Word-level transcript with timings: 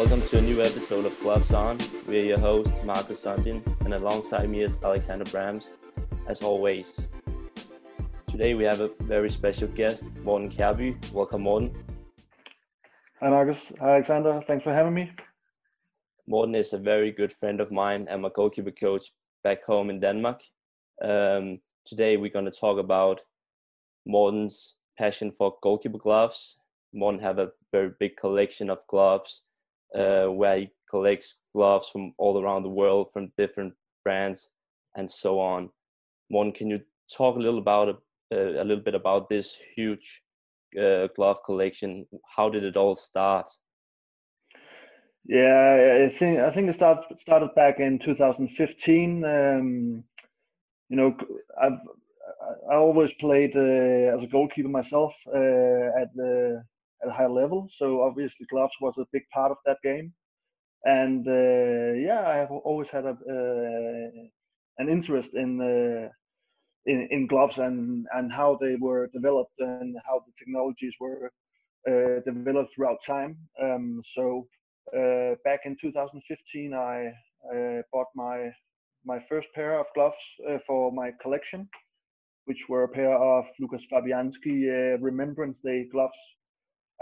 Welcome 0.00 0.22
to 0.28 0.38
a 0.38 0.40
new 0.40 0.62
episode 0.62 1.04
of 1.04 1.20
Gloves 1.20 1.52
On. 1.52 1.78
We're 2.08 2.24
your 2.24 2.38
host, 2.38 2.72
Marcus 2.84 3.22
Sundin, 3.22 3.62
and 3.84 3.92
alongside 3.92 4.48
me 4.48 4.62
is 4.62 4.82
Alexander 4.82 5.26
Brams, 5.26 5.74
as 6.26 6.40
always. 6.40 7.06
Today 8.26 8.54
we 8.54 8.64
have 8.64 8.80
a 8.80 8.88
very 9.00 9.28
special 9.28 9.68
guest, 9.68 10.04
Morten 10.24 10.48
Kjærby. 10.50 11.12
Welcome, 11.12 11.42
Morten. 11.42 11.84
Hi, 13.20 13.28
Marcus. 13.28 13.58
Hi, 13.78 13.96
Alexander. 13.96 14.42
Thanks 14.46 14.64
for 14.64 14.72
having 14.72 14.94
me. 14.94 15.12
Morten 16.26 16.54
is 16.54 16.72
a 16.72 16.78
very 16.78 17.12
good 17.12 17.30
friend 17.30 17.60
of 17.60 17.70
mine. 17.70 18.08
I'm 18.10 18.24
a 18.24 18.30
goalkeeper 18.30 18.70
coach 18.70 19.12
back 19.44 19.62
home 19.64 19.90
in 19.90 20.00
Denmark. 20.00 20.40
Um, 21.04 21.60
today 21.84 22.16
we're 22.16 22.32
going 22.32 22.46
to 22.46 22.50
talk 22.50 22.78
about 22.78 23.20
Morten's 24.06 24.76
passion 24.96 25.30
for 25.30 25.56
goalkeeper 25.62 25.98
gloves. 25.98 26.56
Morten 26.94 27.20
have 27.20 27.38
a 27.38 27.50
very 27.70 27.90
big 28.00 28.16
collection 28.16 28.70
of 28.70 28.86
gloves 28.86 29.42
uh, 29.94 30.26
where 30.26 30.58
he 30.58 30.70
collects 30.88 31.36
gloves 31.54 31.88
from 31.88 32.14
all 32.18 32.40
around 32.40 32.62
the 32.62 32.68
world 32.68 33.12
from 33.12 33.32
different 33.36 33.74
brands 34.04 34.50
and 34.96 35.10
so 35.10 35.38
on. 35.38 35.70
Morten, 36.30 36.52
can 36.52 36.70
you 36.70 36.80
talk 37.16 37.36
a 37.36 37.40
little 37.40 37.58
about 37.58 37.88
uh, 37.88 38.36
a 38.36 38.64
little 38.64 38.84
bit 38.84 38.94
about 38.94 39.28
this 39.28 39.56
huge 39.74 40.22
uh, 40.80 41.08
glove 41.16 41.42
collection? 41.44 42.06
How 42.36 42.48
did 42.48 42.64
it 42.64 42.76
all 42.76 42.94
start? 42.94 43.50
Yeah, 45.26 46.08
I 46.10 46.16
think 46.16 46.38
I 46.38 46.50
think 46.50 46.70
it 46.70 46.74
started 46.74 47.20
started 47.20 47.54
back 47.54 47.78
in 47.80 47.98
2015. 47.98 49.24
Um, 49.24 50.04
you 50.88 50.96
know, 50.96 51.16
I've 51.60 51.78
I 52.70 52.76
always 52.76 53.12
played 53.14 53.56
uh, 53.56 54.16
as 54.16 54.22
a 54.22 54.26
goalkeeper 54.26 54.68
myself 54.68 55.12
uh, 55.26 56.00
at 56.00 56.14
the 56.14 56.64
at 57.02 57.08
a 57.08 57.12
high 57.12 57.26
level, 57.26 57.68
so 57.76 58.02
obviously 58.02 58.46
gloves 58.50 58.74
was 58.80 58.94
a 58.98 59.06
big 59.12 59.22
part 59.32 59.50
of 59.50 59.58
that 59.66 59.78
game. 59.82 60.12
And 60.84 61.26
uh, 61.28 61.92
yeah, 61.98 62.24
I 62.26 62.36
have 62.36 62.50
always 62.50 62.88
had 62.88 63.04
a 63.04 63.10
uh, 63.10 64.22
an 64.78 64.88
interest 64.88 65.30
in, 65.34 65.60
uh, 65.60 66.08
in 66.86 67.08
in 67.10 67.26
gloves 67.26 67.58
and 67.58 68.06
and 68.14 68.32
how 68.32 68.58
they 68.60 68.76
were 68.76 69.08
developed 69.12 69.54
and 69.58 69.96
how 70.06 70.20
the 70.26 70.32
technologies 70.38 70.94
were 71.00 71.30
uh, 71.88 72.20
developed 72.24 72.74
throughout 72.74 72.98
time. 73.06 73.36
Um, 73.62 74.02
so 74.14 74.46
back 75.44 75.60
in 75.66 75.76
2015, 75.80 76.74
I 76.74 77.12
bought 77.92 78.08
my 78.14 78.50
my 79.04 79.18
first 79.28 79.48
pair 79.54 79.78
of 79.80 79.86
gloves 79.94 80.22
for 80.66 80.92
my 80.92 81.12
collection 81.22 81.68
which 82.46 82.68
were 82.68 82.84
a 82.84 82.88
pair 82.88 83.14
of 83.16 83.44
Lucas 83.60 83.82
Fabianski 83.92 84.56
uh, 84.68 84.98
Remembrance 84.98 85.58
Day 85.64 85.86
gloves. 85.92 86.18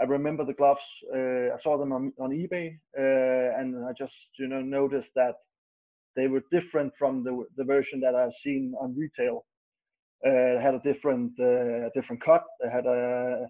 I 0.01 0.05
remember 0.05 0.45
the 0.45 0.53
gloves. 0.53 0.83
Uh, 1.13 1.53
I 1.53 1.57
saw 1.61 1.77
them 1.77 1.91
on, 1.91 2.13
on 2.19 2.31
eBay, 2.31 2.77
uh, 2.97 3.59
and 3.59 3.85
I 3.85 3.91
just 3.97 4.15
you 4.37 4.47
know 4.47 4.61
noticed 4.61 5.11
that 5.15 5.35
they 6.15 6.27
were 6.27 6.43
different 6.51 6.93
from 6.97 7.23
the 7.23 7.45
the 7.57 7.65
version 7.65 7.99
that 8.01 8.15
I've 8.15 8.35
seen 8.43 8.73
on 8.79 8.95
retail. 8.97 9.45
Uh, 10.25 10.59
had 10.61 10.75
a 10.75 10.81
different 10.83 11.31
uh, 11.39 11.89
different 11.93 12.21
cut. 12.23 12.43
They 12.61 12.69
had 12.69 12.85
a, 12.85 13.47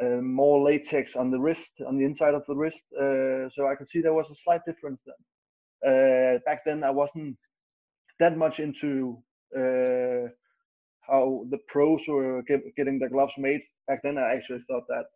a, 0.00 0.04
more 0.20 0.62
latex 0.62 1.16
on 1.16 1.30
the 1.30 1.38
wrist, 1.38 1.72
on 1.86 1.98
the 1.98 2.04
inside 2.04 2.34
of 2.34 2.44
the 2.46 2.54
wrist. 2.56 2.82
Uh, 2.94 3.48
so 3.54 3.66
I 3.66 3.74
could 3.76 3.88
see 3.88 4.00
there 4.00 4.14
was 4.14 4.30
a 4.30 4.42
slight 4.44 4.60
difference 4.66 5.00
then. 5.06 5.20
Uh, 5.84 6.38
back 6.46 6.60
then, 6.64 6.84
I 6.84 6.90
wasn't 6.90 7.36
that 8.20 8.36
much 8.36 8.60
into 8.60 9.22
uh, 9.56 10.28
how 11.00 11.44
the 11.50 11.58
pros 11.68 12.02
were 12.08 12.42
get, 12.42 12.60
getting 12.76 12.98
their 12.98 13.08
gloves 13.10 13.34
made. 13.38 13.62
Back 13.88 14.00
then, 14.02 14.18
I 14.18 14.34
actually 14.34 14.62
thought 14.68 14.84
that 14.88 15.06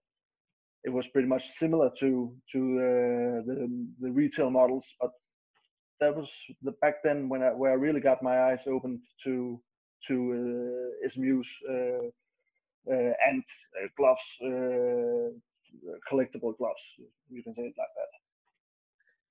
it 0.86 0.92
was 0.92 1.06
pretty 1.08 1.28
much 1.28 1.44
similar 1.58 1.91
to 1.98 2.32
to 2.52 2.60
uh, 2.78 3.36
the 3.47 3.86
the 4.00 4.10
retail 4.10 4.50
models, 4.50 4.84
but 5.00 5.10
that 6.00 6.14
was 6.16 6.30
the 6.62 6.72
back 6.82 7.02
then 7.02 7.28
when 7.28 7.42
I 7.42 7.50
where 7.50 7.72
I 7.72 7.74
really 7.74 8.00
got 8.00 8.22
my 8.22 8.36
eyes 8.48 8.60
opened 8.66 9.00
to 9.25 9.60
to 10.08 10.14
uh, 10.38 11.08
SMU's 11.12 11.48
uh, 11.69 12.06
uh, 12.92 13.12
and 13.28 13.42
uh, 13.76 13.88
gloves, 13.96 14.26
uh, 14.44 15.98
collectible 16.08 16.56
gloves. 16.56 16.84
You 17.30 17.42
can 17.42 17.54
say 17.54 17.62
it 17.62 17.75
like 17.76 17.94
that. 17.96 18.12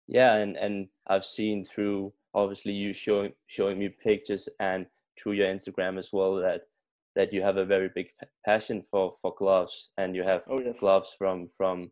Yeah, 0.08 0.36
and 0.36 0.58
and 0.58 0.88
I've 1.08 1.26
seen 1.26 1.64
through 1.64 2.12
obviously 2.34 2.74
you 2.74 2.92
showing 2.92 3.32
showing 3.48 3.80
me 3.80 3.90
pictures 3.90 4.50
and 4.60 4.86
through 5.18 5.34
your 5.34 5.48
Instagram 5.48 5.98
as 5.98 6.12
well 6.12 6.36
that 6.36 6.64
that 7.16 7.32
you 7.32 7.42
have 7.42 7.58
a 7.58 7.66
very 7.66 7.90
big 7.94 8.08
passion 8.46 8.84
for 8.90 9.14
for 9.22 9.34
gloves 9.38 9.92
and 9.98 10.16
you 10.16 10.24
have 10.24 10.44
oh, 10.50 10.60
yes. 10.60 10.76
gloves 10.80 11.16
from 11.18 11.48
from 11.48 11.92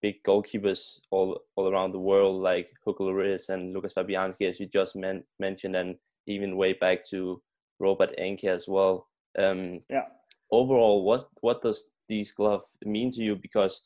big 0.00 0.22
goalkeepers 0.26 1.00
all 1.10 1.40
all 1.56 1.68
around 1.68 1.92
the 1.92 1.98
world 1.98 2.40
like 2.40 2.68
Hugo 2.84 3.04
Lloris 3.04 3.48
and 3.48 3.72
Lucas 3.72 3.94
Fabianski 3.94 4.48
as 4.48 4.60
you 4.60 4.66
just 4.66 4.94
men- 4.96 5.24
mentioned 5.38 5.76
and 5.76 5.96
even 6.26 6.56
way 6.56 6.72
back 6.72 7.04
to 7.10 7.42
Robert 7.80 8.10
Enke 8.18 8.44
as 8.44 8.66
well. 8.68 9.08
Um, 9.38 9.80
yeah. 9.90 10.06
Overall, 10.50 11.04
what 11.04 11.24
what 11.40 11.62
does 11.62 11.90
these 12.08 12.32
gloves 12.32 12.68
mean 12.84 13.10
to 13.12 13.22
you? 13.22 13.36
Because 13.36 13.80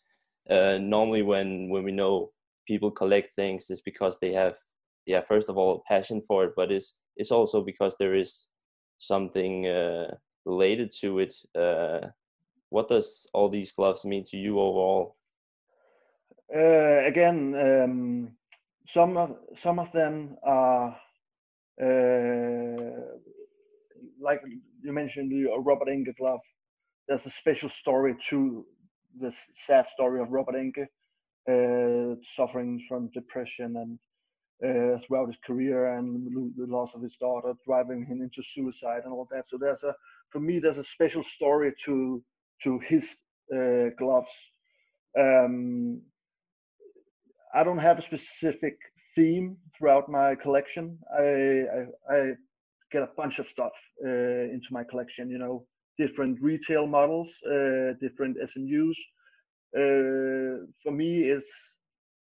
uh, 0.51 0.79
normally 0.81 1.23
when 1.23 1.69
when 1.71 1.85
we 1.85 1.93
know 1.93 2.31
people 2.67 2.91
collect 2.91 3.33
things, 3.35 3.71
it's 3.71 3.81
because 3.81 4.19
they 4.19 4.33
have 4.33 4.57
yeah 5.07 5.23
first 5.23 5.49
of 5.49 5.57
all 5.57 5.77
a 5.77 5.93
passion 5.93 6.21
for 6.21 6.45
it, 6.45 6.53
but 6.57 6.71
it's 6.71 6.97
it's 7.17 7.33
also 7.33 7.63
because 7.63 7.97
there 7.99 8.15
is 8.15 8.49
something 8.99 9.67
uh, 9.67 10.15
related 10.45 10.91
to 11.01 11.19
it. 11.19 11.35
Uh, 11.55 12.09
what 12.71 12.89
does 12.89 13.27
all 13.33 13.49
these 13.49 13.73
gloves 13.73 14.05
mean 14.05 14.25
to 14.25 14.37
you 14.37 14.61
overall? 14.61 15.17
Uh, 16.55 17.05
again, 17.07 17.55
um, 17.55 18.31
some 18.87 19.17
of 19.17 19.37
some 19.59 19.79
of 19.79 19.91
them 19.93 20.37
are 20.43 20.97
uh, 21.83 23.19
like 24.21 24.41
you 24.83 24.93
mentioned 24.93 25.31
the 25.31 25.51
Robert 25.59 25.89
Enke 25.89 26.17
glove. 26.17 26.41
There's 27.07 27.27
a 27.27 27.31
special 27.31 27.71
story 27.71 28.17
to 28.29 28.67
this 29.19 29.35
sad 29.67 29.87
story 29.95 30.21
of 30.21 30.31
Robert 30.31 30.55
Enke, 30.55 30.87
uh, 31.49 32.17
suffering 32.37 32.85
from 32.89 33.11
depression 33.15 33.77
and 33.77 33.99
uh, 34.65 34.99
throughout 35.07 35.29
his 35.29 35.39
career 35.47 35.97
and 35.97 36.53
the 36.57 36.67
loss 36.67 36.91
of 36.95 37.03
his 37.03 37.17
daughter 37.21 37.53
driving 37.65 38.05
him 38.05 38.21
into 38.21 38.43
suicide 38.43 39.03
and 39.05 39.13
all 39.13 39.29
that. 39.31 39.45
So 39.49 39.57
there's 39.57 39.83
a, 39.85 39.95
for 40.31 40.41
me, 40.41 40.59
there's 40.59 40.79
a 40.79 40.85
special 40.85 41.25
story 41.25 41.73
to 41.85 42.23
to 42.65 42.79
his 42.81 43.05
uh, 43.55 43.91
gloves. 43.99 44.31
Um, 45.19 46.03
I 47.55 47.65
don't 47.65 47.79
have 47.79 47.99
a 47.99 48.03
specific 48.03 48.77
theme 49.15 49.57
throughout 49.77 50.09
my 50.09 50.35
collection. 50.35 50.99
I 51.19 51.25
I, 51.79 52.15
I 52.15 52.33
get 52.93 53.03
a 53.03 53.11
bunch 53.17 53.39
of 53.39 53.49
stuff 53.49 53.73
uh, 54.05 54.45
into 54.55 54.69
my 54.71 54.85
collection. 54.85 55.31
You 55.31 55.39
know, 55.39 55.67
different 55.99 56.39
retail 56.43 56.87
models, 56.87 57.29
uh, 57.47 57.95
different 58.01 58.37
SMUs. 58.39 58.97
Uh, 59.77 60.67
for 60.83 60.93
me, 60.93 61.25
it's 61.25 61.51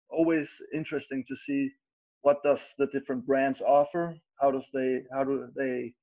always 0.09 0.50
interesting 0.74 1.24
to 1.28 1.35
see 1.35 1.69
what 2.22 2.44
does 2.44 2.59
the 2.78 2.88
different 2.88 3.25
brands 3.25 3.62
offer 3.62 4.16
how 4.39 4.51
does 4.51 4.66
they 4.74 5.01
how 5.12 5.24
do 5.24 5.47
they 5.56 5.94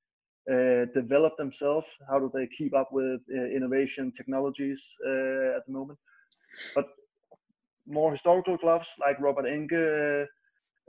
develop 0.94 1.36
themselves? 1.36 1.86
How 2.08 2.18
do 2.18 2.30
they 2.32 2.48
keep 2.58 2.74
up 2.74 2.90
with 2.92 3.20
uh, 3.30 3.44
innovation 3.56 4.12
technologies 4.16 4.80
uh, 5.06 5.56
at 5.56 5.66
the 5.66 5.72
moment? 5.72 5.98
But 6.74 6.86
more 7.86 8.12
historical 8.12 8.56
gloves 8.56 8.88
like 8.98 9.20
robert 9.20 9.44
enke 9.44 10.26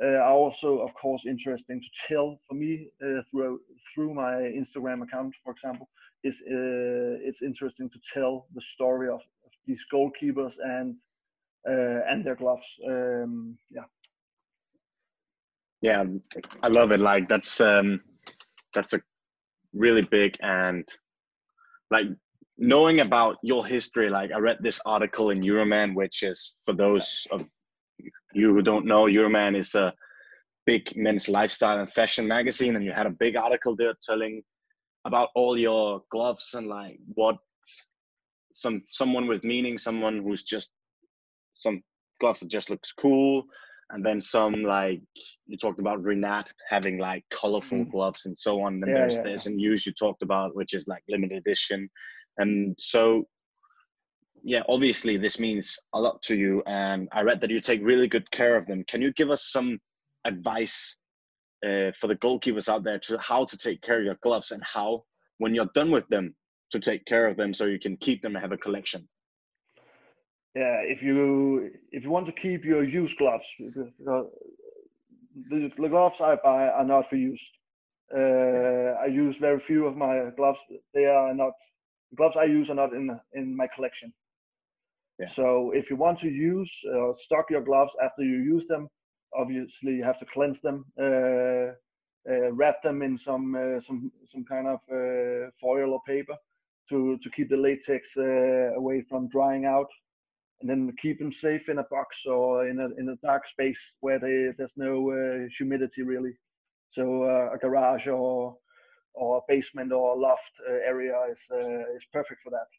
uh, 0.04 0.06
are 0.06 0.32
also 0.32 0.80
of 0.80 0.94
course 0.94 1.24
interesting 1.26 1.80
to 1.82 1.88
tell 2.08 2.40
for 2.48 2.56
me 2.56 2.88
through 3.32 3.60
through 3.94 4.14
my 4.14 4.34
instagram 4.62 5.04
account 5.04 5.34
for 5.44 5.52
example. 5.52 5.90
Is 6.24 6.42
it's 6.48 7.44
interesting 7.44 7.88
to 7.90 8.00
tell 8.12 8.48
the 8.56 8.62
story 8.74 9.08
of, 9.10 9.22
of 9.46 9.52
these 9.68 9.86
goalkeepers 9.94 10.54
and 10.64 10.96
and 11.66 12.26
their 12.26 12.36
gloves. 12.36 12.66
Um, 12.88 13.58
yeah. 13.70 13.88
Yeah 15.82 16.04
i 16.64 16.68
love 16.68 16.92
it. 16.92 17.00
Like 17.00 17.30
that's 17.30 17.62
um 17.62 18.02
that's 18.74 18.94
a 18.94 19.02
really 19.76 20.02
big 20.04 20.38
and 20.42 20.88
like 21.92 22.06
knowing 22.58 23.02
about 23.02 23.38
your 23.44 23.66
history 23.66 24.10
like 24.10 24.32
i 24.32 24.38
read 24.38 24.58
this 24.62 24.80
article 24.86 25.30
in 25.30 25.44
euroman 25.44 25.94
which 25.94 26.24
is 26.24 26.56
for 26.66 26.74
those 26.74 27.28
of 27.32 27.46
you 28.34 28.54
who 28.54 28.62
don't 28.62 28.86
know 28.86 29.06
euroman 29.06 29.56
is 29.56 29.76
a 29.76 29.94
big 30.66 30.92
men's 30.96 31.28
lifestyle 31.28 31.78
and 31.80 31.92
fashion 31.92 32.28
magazine 32.28 32.76
and 32.76 32.86
you 32.86 32.92
had 32.92 33.06
a 33.06 33.18
big 33.20 33.36
article 33.36 33.76
there 33.76 33.94
telling 34.02 34.42
about 35.06 35.30
all 35.36 35.58
your 35.58 36.02
gloves 36.10 36.52
and 36.54 36.68
like 36.68 36.98
what 37.14 37.36
some 38.52 38.82
someone 38.86 39.28
with 39.28 39.44
meaning 39.44 39.78
someone 39.78 40.24
who's 40.24 40.44
just 40.44 40.70
some 41.54 41.82
gloves 42.22 42.40
that 42.40 42.50
just 42.50 42.70
looks 42.70 42.94
cool 42.94 43.44
and 43.92 44.06
then 44.06 44.20
some 44.20 44.64
like 44.64 45.02
you 45.48 45.58
talked 45.58 45.80
about 45.80 46.02
Renat 46.02 46.48
having 46.70 46.98
like 46.98 47.24
colorful 47.30 47.80
mm. 47.80 47.92
gloves 47.92 48.26
and 48.26 48.38
so 48.38 48.62
on. 48.62 48.80
Then 48.80 48.90
yeah, 48.90 48.96
there's 48.96 49.16
yeah, 49.16 49.24
there's 49.24 49.46
yeah. 49.46 49.56
news 49.56 49.86
you 49.86 49.94
talked 49.94 50.24
about 50.24 50.56
which 50.56 50.74
is 50.74 50.88
like 50.88 51.04
limited 51.08 51.38
edition, 51.38 51.90
and 52.38 52.76
so 52.80 53.26
yeah, 54.44 54.62
obviously 54.70 55.18
this 55.18 55.40
means 55.40 55.76
a 55.94 56.00
lot 56.00 56.22
to 56.24 56.36
you, 56.36 56.62
and 56.68 57.10
I 57.12 57.22
read 57.22 57.42
that 57.42 57.50
you 57.50 57.60
take 57.60 57.82
really 57.84 58.08
good 58.08 58.30
care 58.32 58.56
of 58.56 58.66
them. 58.68 58.84
Can 58.88 59.02
you 59.02 59.12
give 59.14 59.32
us 59.32 59.52
some 59.52 59.80
advice 60.26 60.98
uh, 61.66 61.92
for 62.00 62.08
the 62.08 62.16
goalkeepers 62.16 62.70
out 62.70 62.84
there 62.84 63.00
to 63.00 63.18
how 63.20 63.46
to 63.46 63.58
take 63.58 63.82
care 63.82 64.00
of 64.00 64.06
your 64.06 64.18
gloves 64.22 64.52
and 64.52 64.62
how, 64.64 65.04
when 65.40 65.56
you're 65.56 65.70
done 65.74 65.90
with 65.90 66.08
them, 66.10 66.36
to 66.72 66.80
take 66.80 67.06
care 67.06 67.28
of 67.28 67.38
them 67.38 67.54
so 67.54 67.66
you 67.66 67.80
can 67.80 67.98
keep 67.98 68.22
them 68.22 68.36
and 68.36 68.44
have 68.44 68.52
a 68.52 68.58
collection? 68.58 69.08
Yeah, 70.56 70.80
if 70.84 71.02
you 71.02 71.72
if 71.92 72.04
you 72.04 72.10
want 72.10 72.28
to 72.28 72.32
keep 72.32 72.64
your 72.64 72.84
used 72.84 73.18
gloves, 73.18 73.46
the, 73.60 73.92
the 75.50 75.90
gloves 75.90 76.22
I 76.22 76.36
buy 76.44 76.70
are 76.70 76.86
not 76.86 77.10
for 77.10 77.18
use. 77.18 77.42
Uh, 78.16 78.96
I 79.04 79.08
use 79.08 79.36
very 79.38 79.60
few 79.60 79.86
of 79.86 79.98
my 79.98 80.30
gloves. 80.38 80.60
They 80.94 81.06
are 81.06 81.34
not 81.34 81.54
the 82.12 82.16
gloves 82.18 82.38
I 82.38 82.46
use 82.46 82.70
are 82.70 82.76
not 82.76 82.94
in 82.94 83.20
in 83.34 83.56
my 83.56 83.68
collection. 83.76 84.14
Yeah. 85.20 85.28
So 85.28 85.72
if 85.74 85.90
you 85.90 85.98
want 85.98 86.20
to 86.20 86.30
use 86.30 86.72
or 86.94 87.12
uh, 87.12 87.16
stock 87.18 87.46
your 87.50 87.64
gloves 87.64 87.92
after 88.04 88.24
you 88.24 88.38
use 88.38 88.66
them, 88.68 88.88
obviously 89.36 89.94
you 89.94 90.04
have 90.04 90.20
to 90.20 90.26
cleanse 90.34 90.60
them, 90.62 90.86
uh, 91.00 91.74
uh, 92.32 92.52
wrap 92.54 92.82
them 92.84 93.02
in 93.02 93.18
some 93.18 93.56
uh, 93.56 93.82
some 93.82 94.12
some 94.32 94.46
kind 94.46 94.68
of 94.68 94.80
uh, 94.92 95.50
foil 95.62 95.94
or 95.94 96.02
paper 96.08 96.36
to 96.90 97.18
to 97.24 97.30
keep 97.32 97.50
the 97.50 97.58
latex 97.58 98.08
uh, 98.18 98.76
away 98.80 99.04
from 99.10 99.28
drying 99.30 99.66
out, 99.66 99.90
and 100.62 100.70
then 100.70 100.92
keep 101.02 101.20
them 101.20 101.34
safe 101.34 101.70
in 101.70 101.80
a 101.80 101.84
box 101.92 102.26
or 102.26 102.68
in 102.68 102.80
a 102.80 102.88
in 103.00 103.10
a 103.10 103.26
dark 103.26 103.48
space 103.48 103.80
where 104.00 104.20
they, 104.20 104.52
there's 104.58 104.78
no 104.78 105.48
humidity 105.58 106.02
really. 106.02 106.34
So 106.92 107.26
a 107.26 107.58
garage 107.58 108.08
or 108.08 108.58
or 109.14 109.38
a 109.38 109.42
basement 109.48 109.92
or 109.92 110.16
a 110.16 110.20
loft 110.20 110.54
area 110.86 111.16
is 111.32 111.40
is 111.96 112.06
perfect 112.14 112.42
for 112.44 112.52
that. 112.52 112.70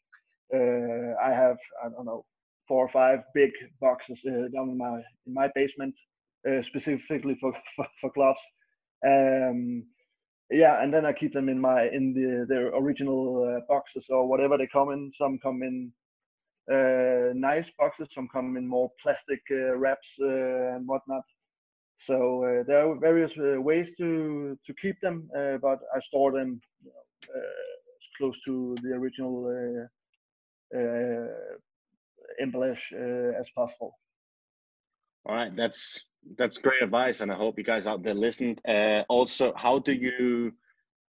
Uh, 0.53 1.15
I 1.23 1.33
have 1.33 1.57
I 1.83 1.89
don't 1.89 2.05
know 2.05 2.25
four 2.67 2.85
or 2.85 2.89
five 2.89 3.19
big 3.33 3.51
boxes 3.79 4.19
uh, 4.25 4.47
down 4.53 4.69
in 4.69 4.77
my 4.77 5.01
in 5.25 5.33
my 5.33 5.49
basement 5.55 5.95
uh, 6.47 6.61
specifically 6.63 7.35
for, 7.39 7.53
for, 7.75 7.87
for 8.01 8.11
gloves. 8.13 8.41
Um, 9.05 9.85
yeah, 10.49 10.81
and 10.81 10.93
then 10.93 11.05
I 11.05 11.13
keep 11.13 11.33
them 11.33 11.49
in 11.49 11.59
my 11.59 11.89
in 11.89 12.13
the 12.13 12.45
their 12.47 12.67
original 12.67 13.57
uh, 13.57 13.61
boxes 13.67 14.05
or 14.09 14.27
whatever 14.27 14.57
they 14.57 14.67
come 14.67 14.91
in. 14.91 15.11
Some 15.17 15.39
come 15.39 15.61
in 15.61 15.91
uh, 15.91 15.96
nice 17.33 17.65
boxes, 17.77 18.07
some 18.11 18.27
come 18.31 18.57
in 18.57 18.67
more 18.67 18.91
plastic 19.01 19.41
uh, 19.51 19.75
wraps 19.77 20.07
uh, 20.21 20.75
and 20.75 20.87
whatnot. 20.87 21.23
So 22.05 22.43
uh, 22.43 22.63
there 22.67 22.87
are 22.87 22.99
various 22.99 23.33
ways 23.37 23.89
to 23.97 24.57
to 24.65 24.73
keep 24.81 24.99
them, 25.01 25.29
but 25.61 25.79
I 25.95 25.99
store 26.01 26.31
them 26.31 26.61
you 26.83 26.91
know, 26.91 27.41
close 28.17 28.37
to 28.45 28.75
the 28.83 28.93
original 28.93 29.87
embellish 32.39 32.93
as 32.93 33.49
possible. 33.55 33.97
All 35.25 35.35
right, 35.35 35.53
that's 35.55 36.05
that's 36.37 36.57
great 36.57 36.81
advice, 36.81 37.21
and 37.21 37.31
I 37.31 37.35
hope 37.35 37.57
you 37.57 37.63
guys 37.63 37.87
out 37.87 38.03
there 38.03 38.13
listened. 38.13 38.61
Uh, 38.67 39.03
also, 39.09 39.53
how 39.55 39.79
do 39.79 39.93
you 39.93 40.53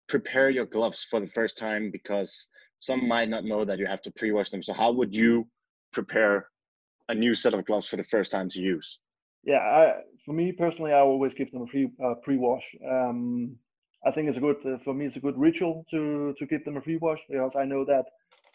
prepare 0.07 0.49
your 0.49 0.65
gloves 0.65 1.03
for 1.03 1.19
the 1.19 1.27
first 1.27 1.57
time? 1.57 1.91
Because 1.91 2.47
some 2.79 3.07
might 3.07 3.29
not 3.29 3.43
know 3.43 3.65
that 3.65 3.79
you 3.79 3.85
have 3.85 4.01
to 4.01 4.11
pre-wash 4.11 4.49
them. 4.49 4.61
So, 4.61 4.73
how 4.73 4.91
would 4.91 5.15
you 5.15 5.47
prepare 5.91 6.47
a 7.09 7.15
new 7.15 7.33
set 7.33 7.53
of 7.53 7.65
gloves 7.65 7.87
for 7.87 7.97
the 7.97 8.03
first 8.03 8.31
time 8.31 8.49
to 8.49 8.61
use? 8.61 8.99
Yeah, 9.43 9.59
I, 9.59 10.01
for 10.25 10.33
me 10.33 10.51
personally, 10.51 10.91
I 10.91 10.99
always 10.99 11.33
give 11.33 11.51
them 11.51 11.61
a 11.61 11.67
pre 11.67 11.89
uh, 12.03 12.15
pre-wash. 12.23 12.63
Um, 12.89 13.55
I 14.05 14.11
think 14.11 14.29
it's 14.29 14.37
a 14.37 14.41
good 14.41 14.57
uh, 14.65 14.77
for 14.83 14.93
me. 14.93 15.05
It's 15.05 15.17
a 15.17 15.21
good 15.21 15.37
ritual 15.37 15.85
to 15.91 16.33
to 16.37 16.45
give 16.45 16.63
them 16.65 16.77
a 16.77 16.81
pre-wash 16.81 17.19
because 17.29 17.55
I 17.55 17.65
know 17.65 17.85
that 17.85 18.05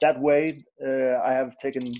that 0.01 0.21
way 0.21 0.65
uh, 0.85 1.19
I 1.25 1.33
have 1.33 1.53
taken 1.63 1.93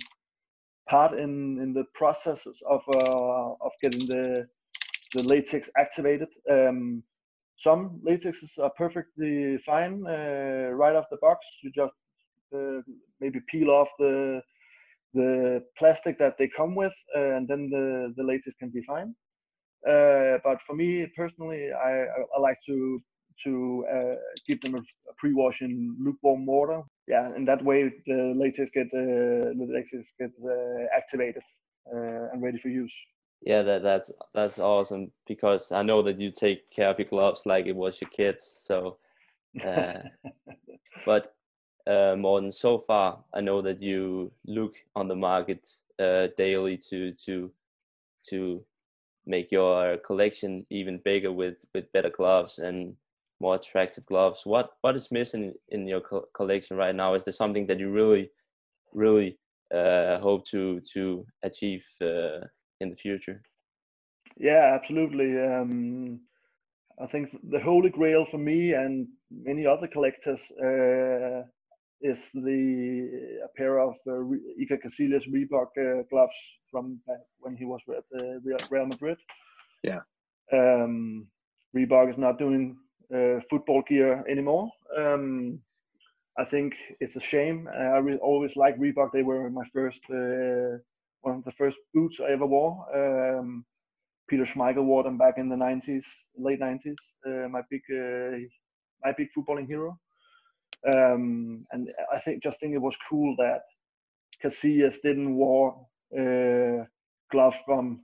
part 0.89 1.19
in 1.19 1.59
in 1.61 1.73
the 1.73 1.85
processes 1.95 2.57
of 2.69 2.83
uh, 2.89 3.53
of 3.67 3.73
getting 3.83 4.07
the 4.07 4.47
the 5.15 5.23
latex 5.23 5.71
activated. 5.77 6.29
Um, 6.51 7.03
some 7.59 8.01
latexes 8.05 8.59
are 8.61 8.71
perfectly 8.77 9.59
fine 9.65 10.05
uh, 10.07 10.71
right 10.73 10.97
off 10.97 11.07
the 11.11 11.19
box. 11.19 11.47
You 11.63 11.71
just 11.71 11.95
uh, 12.55 12.83
maybe 13.21 13.41
peel 13.51 13.71
off 13.71 13.89
the 13.99 14.41
the 15.15 15.63
plastic 15.79 16.19
that 16.19 16.37
they 16.39 16.49
come 16.57 16.75
with, 16.75 16.93
uh, 17.17 17.37
and 17.37 17.47
then 17.49 17.71
the 17.71 18.13
the 18.17 18.23
latex 18.23 18.57
can 18.59 18.71
be 18.71 18.83
fine. 18.87 19.15
Uh, 19.89 20.39
but 20.45 20.59
for 20.67 20.77
me 20.77 21.07
personally, 21.17 21.71
I, 21.73 22.07
I 22.37 22.41
like 22.41 22.59
to 22.67 23.01
to 23.45 23.85
uh, 23.93 24.15
give 24.47 24.61
them 24.61 24.75
a, 24.75 24.79
a, 24.79 25.15
pre-wash 25.19 25.61
in 25.61 25.97
lukewarm 25.99 26.47
water. 26.47 26.83
Yeah, 27.09 27.27
and 27.35 27.47
that 27.49 27.65
way 27.65 27.93
the 28.07 28.33
latex 28.37 28.71
get 28.75 28.87
uh, 28.87 29.51
the 29.59 29.67
latex 29.69 30.07
get 30.21 30.31
uh, 30.45 30.87
activated 30.97 31.43
uh, 31.93 32.31
and 32.33 32.43
ready 32.43 32.59
for 32.59 32.69
use. 32.69 32.93
Yeah, 33.45 33.63
that 33.63 33.83
that's 33.83 34.13
that's 34.35 34.59
awesome 34.61 35.11
because 35.27 35.73
I 35.73 35.83
know 35.83 36.03
that 36.03 36.21
you 36.21 36.31
take 36.31 36.71
care 36.71 36.89
of 36.89 36.99
your 36.99 37.09
gloves 37.09 37.45
like 37.45 37.67
it 37.67 37.75
was 37.75 38.01
your 38.01 38.11
kids. 38.11 38.55
So, 38.59 38.99
uh, 39.65 39.95
but 41.07 41.35
uh, 41.87 42.17
Morten, 42.17 42.53
so 42.53 42.79
far. 42.79 43.25
I 43.35 43.41
know 43.41 43.61
that 43.63 43.83
you 43.83 44.33
look 44.47 44.75
on 44.95 45.09
the 45.09 45.17
market 45.17 45.67
uh, 45.99 46.29
daily 46.37 46.77
to 46.91 47.13
to 47.27 47.53
to 48.29 48.65
make 49.27 49.53
your 49.53 49.97
collection 49.99 50.67
even 50.71 51.01
bigger 51.05 51.33
with 51.33 51.65
with 51.75 51.93
better 51.93 52.11
gloves 52.11 52.59
and 52.59 52.97
more 53.41 53.57
attractive 53.57 54.07
gloves. 54.07 54.43
What 54.45 54.71
what 54.81 54.97
is 54.97 55.11
missing 55.11 55.55
in 55.69 55.87
your 55.87 56.01
co- 56.01 56.29
collection 56.35 56.77
right 56.77 56.95
now? 56.95 57.15
Is 57.15 57.25
there 57.25 57.33
something 57.33 57.67
that 57.67 57.81
you 57.81 57.91
really 57.91 58.31
really 58.93 59.39
uh, 59.75 60.19
hope 60.19 60.47
to 60.47 60.81
to 60.93 61.27
achieve 61.43 61.87
uh, 62.01 62.47
in 62.81 62.91
the 62.91 62.97
future? 62.97 63.43
Yeah 64.37 64.79
absolutely. 64.81 65.39
Um, 65.39 66.21
i 67.01 67.07
think 67.07 67.31
the 67.51 67.59
holy 67.61 67.91
grail 67.91 68.27
for 68.31 68.39
me 68.39 68.75
and 68.75 69.09
many 69.31 69.67
other 69.67 69.89
collectors 69.89 70.41
uh, 70.63 71.43
is 72.03 72.19
the 72.35 73.39
a 73.45 73.49
pair 73.57 73.79
of 73.79 73.95
uh, 74.07 74.13
Iker 74.63 74.79
Casillas 74.85 75.25
Reebok 75.33 75.71
uh, 75.79 76.03
gloves 76.11 76.37
from 76.71 77.01
when 77.41 77.57
he 77.57 77.65
was 77.65 77.81
at 77.89 78.05
uh, 78.21 78.41
Real 78.71 78.87
Madrid. 78.87 79.19
Yeah. 79.83 80.01
Um, 80.53 81.27
Reebok 81.77 82.11
is 82.11 82.19
not 82.19 82.39
doing 82.39 82.77
uh, 83.15 83.41
football 83.49 83.83
gear 83.89 84.25
anymore. 84.29 84.71
Um, 84.97 85.61
I 86.39 86.45
think 86.45 86.75
it's 87.01 87.17
a 87.17 87.21
shame. 87.21 87.69
I 87.69 87.99
re- 87.99 88.19
always 88.19 88.57
liked 88.57 88.81
Reebok. 88.81 89.13
They 89.13 89.23
were 89.23 89.51
my 89.51 89.65
first, 89.73 90.01
uh, 90.11 90.79
one 91.21 91.37
of 91.37 91.45
the 91.45 91.53
first 91.59 91.77
boots 91.95 92.21
I 92.21 92.33
ever 92.33 92.47
wore. 92.47 92.75
Um, 92.95 93.65
Peter 94.29 94.45
Schmeichel 94.45 94.85
wore 94.85 95.03
them 95.03 95.19
back 95.19 95.35
in 95.37 95.49
the 95.49 95.57
90s, 95.57 96.05
late 96.39 96.61
90s. 96.61 96.97
Uh, 97.27 97.49
my 97.49 97.61
big, 97.71 97.83
uh, 97.91 98.39
my 99.05 99.13
big 99.17 99.29
footballing 99.37 99.67
hero. 99.67 99.99
Um, 100.87 101.65
and 101.71 101.89
I 102.13 102.19
think 102.21 102.43
just 102.43 102.59
think 102.61 102.75
it 102.75 102.83
was 102.83 102.97
cool 103.09 103.37
that 103.39 103.63
Casillas 104.43 104.97
didn't 105.03 105.37
wear 105.37 105.73
uh, 106.19 106.85
gloves 107.31 107.57
from 107.65 108.01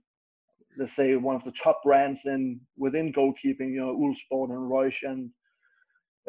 let's 0.78 0.94
say 0.94 1.16
one 1.16 1.35
of 1.37 1.44
the 1.44 1.52
top 1.52 1.82
brands 1.82 2.20
in 2.25 2.61
within 2.76 3.12
goalkeeping, 3.12 3.73
you 3.73 3.80
know, 3.80 3.97
Uhlsport 3.97 4.50
and 4.50 4.70
Reusch 4.70 5.02
and 5.02 5.30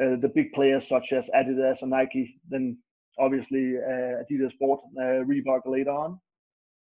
uh, 0.02 0.16
the 0.20 0.32
big 0.34 0.52
players 0.52 0.88
such 0.88 1.12
as 1.12 1.28
Adidas 1.34 1.82
and 1.82 1.90
Nike, 1.90 2.40
then 2.48 2.76
obviously 3.18 3.76
uh, 3.76 4.22
Adidas 4.22 4.52
bought 4.58 4.80
uh, 4.98 5.22
Reebok 5.24 5.60
later 5.66 5.90
on 5.90 6.18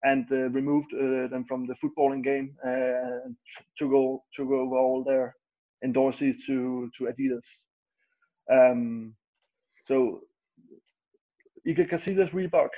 and 0.03 0.25
uh, 0.31 0.49
removed 0.49 0.93
uh, 0.93 1.27
them 1.27 1.45
from 1.47 1.67
the 1.67 1.75
footballing 1.83 2.23
game 2.23 2.55
uh, 2.65 3.25
and 3.25 3.35
took, 3.77 3.91
all, 3.91 4.25
took 4.33 4.47
over 4.47 4.77
all 4.77 5.03
their 5.03 5.35
endorsees 5.85 6.38
to, 6.45 6.89
to 6.97 7.05
Adidas. 7.05 7.43
Um, 8.51 9.13
so 9.89 10.22
you 11.65 11.75
can 11.75 11.88
Iker 11.88 11.91
Casillas 11.91 12.31
Reebok 12.31 12.69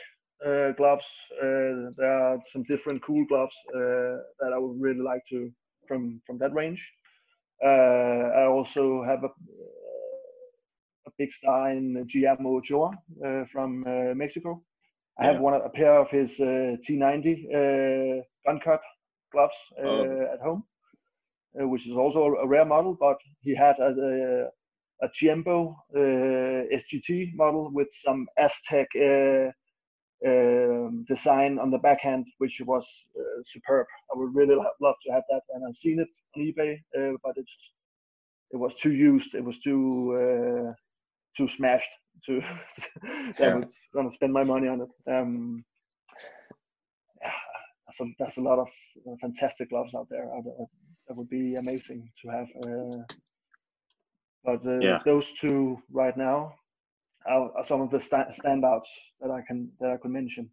uh, 0.46 0.72
gloves. 0.78 1.06
Uh, 1.44 1.92
there 1.98 2.12
are 2.12 2.40
some 2.52 2.64
different 2.64 3.04
cool 3.04 3.26
gloves 3.26 3.56
uh, 3.76 4.18
that 4.40 4.52
I 4.54 4.58
would 4.58 4.82
really 4.82 5.02
like 5.02 5.22
to 5.30 5.52
from 5.88 6.22
from 6.26 6.38
that 6.40 6.54
range. 6.54 6.82
I 7.64 8.46
also 8.50 9.04
have 9.04 9.24
a 9.24 9.32
a 11.08 11.12
big 11.18 11.32
star 11.34 11.72
in 11.72 12.08
Guillermo 12.12 12.58
Ochoa 12.58 12.92
from 13.52 13.84
Mexico. 14.18 14.64
I 15.20 15.26
have 15.26 15.40
one 15.40 15.54
a 15.54 15.70
pair 15.70 16.00
of 16.00 16.10
his 16.10 16.32
uh, 16.40 16.78
T90 16.88 17.28
uh, 17.28 18.24
gun 18.46 18.60
cut 18.64 18.82
gloves 19.32 19.56
uh, 19.78 19.88
oh. 19.88 20.28
at 20.34 20.40
home, 20.40 20.64
which 21.54 21.86
is 21.88 21.96
also 21.96 22.24
a 22.24 22.48
rare 22.48 22.66
model. 22.66 22.98
But 23.00 23.18
he 23.42 23.54
had 23.56 23.76
a, 23.80 23.90
a, 23.90 24.48
a 25.02 25.10
Tiempo 25.10 25.76
SGT 25.96 27.34
model 27.36 27.72
with 27.72 27.88
some 28.06 28.28
Aztec 28.38 28.88
um, 30.26 31.04
design 31.08 31.58
on 31.60 31.72
the 31.72 31.80
backhand, 31.80 32.26
which 32.38 32.62
was 32.66 32.86
uh, 33.20 33.42
superb. 33.46 33.88
I 34.14 34.18
would 34.18 34.36
really 34.36 34.56
love 34.56 34.96
to 35.06 35.12
have 35.12 35.24
that, 35.30 35.42
and 35.54 35.64
I've 35.68 35.78
seen 35.78 36.00
it 36.00 36.08
on 36.36 36.44
eBay, 36.44 36.78
uh, 36.98 37.18
but 37.24 37.34
it's 37.38 37.52
it 38.52 38.58
was 38.58 38.74
too 38.76 38.92
used. 38.92 39.34
It 39.34 39.44
was 39.44 39.60
too 39.60 40.16
uh, 40.20 40.74
too 41.36 41.48
smashed. 41.48 41.90
To 42.28 42.34
yeah. 43.40 43.54
I 43.54 43.56
was 43.56 43.66
gonna 43.94 44.14
spend 44.14 44.34
my 44.34 44.44
money 44.44 44.68
on 44.68 44.82
it. 44.82 45.12
Um, 45.12 45.64
so 47.96 48.08
there's 48.20 48.38
a 48.38 48.42
lot 48.42 48.60
of 48.60 48.68
uh, 49.08 49.16
fantastic 49.22 49.70
gloves 49.70 49.94
out 49.96 50.08
there. 50.10 50.28
that 51.08 51.18
would 51.18 51.30
be 51.30 51.56
amazing 51.56 52.10
to 52.22 52.30
have. 52.30 52.48
But 54.44 54.66
uh, 54.66 54.80
yeah. 54.80 55.00
those 55.06 55.28
two 55.40 55.82
right 55.92 56.16
now 56.18 56.56
are, 57.28 57.52
are 57.56 57.68
some 57.68 57.82
of 57.82 57.92
the 57.92 58.02
sta- 58.02 58.32
standouts 58.44 58.90
that 59.20 59.30
I 59.30 59.42
can 59.48 59.70
that 59.80 59.92
I 59.92 59.98
could 59.98 60.12
mention. 60.12 60.50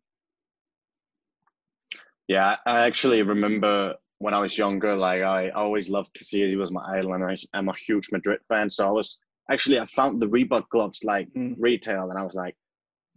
Yeah, 2.26 2.56
I 2.66 2.80
actually 2.80 3.22
remember 3.22 3.94
when 4.18 4.34
I 4.34 4.40
was 4.40 4.58
younger, 4.58 4.94
like 4.94 5.22
I 5.22 5.50
always 5.50 5.88
loved 5.88 6.14
Casillas. 6.14 6.50
He 6.50 6.56
was 6.56 6.70
my 6.70 6.84
idol, 6.98 7.14
and 7.14 7.24
I, 7.24 7.36
am 7.54 7.68
a 7.68 7.74
huge 7.74 8.08
Madrid 8.12 8.40
fan. 8.48 8.68
So 8.68 8.86
I 8.86 8.90
was 8.90 9.18
actually 9.50 9.78
I 9.78 9.86
found 9.86 10.20
the 10.20 10.28
Reebok 10.28 10.68
gloves 10.68 11.04
like 11.04 11.32
mm. 11.32 11.54
retail, 11.58 12.10
and 12.10 12.18
I 12.18 12.22
was 12.22 12.34
like, 12.34 12.56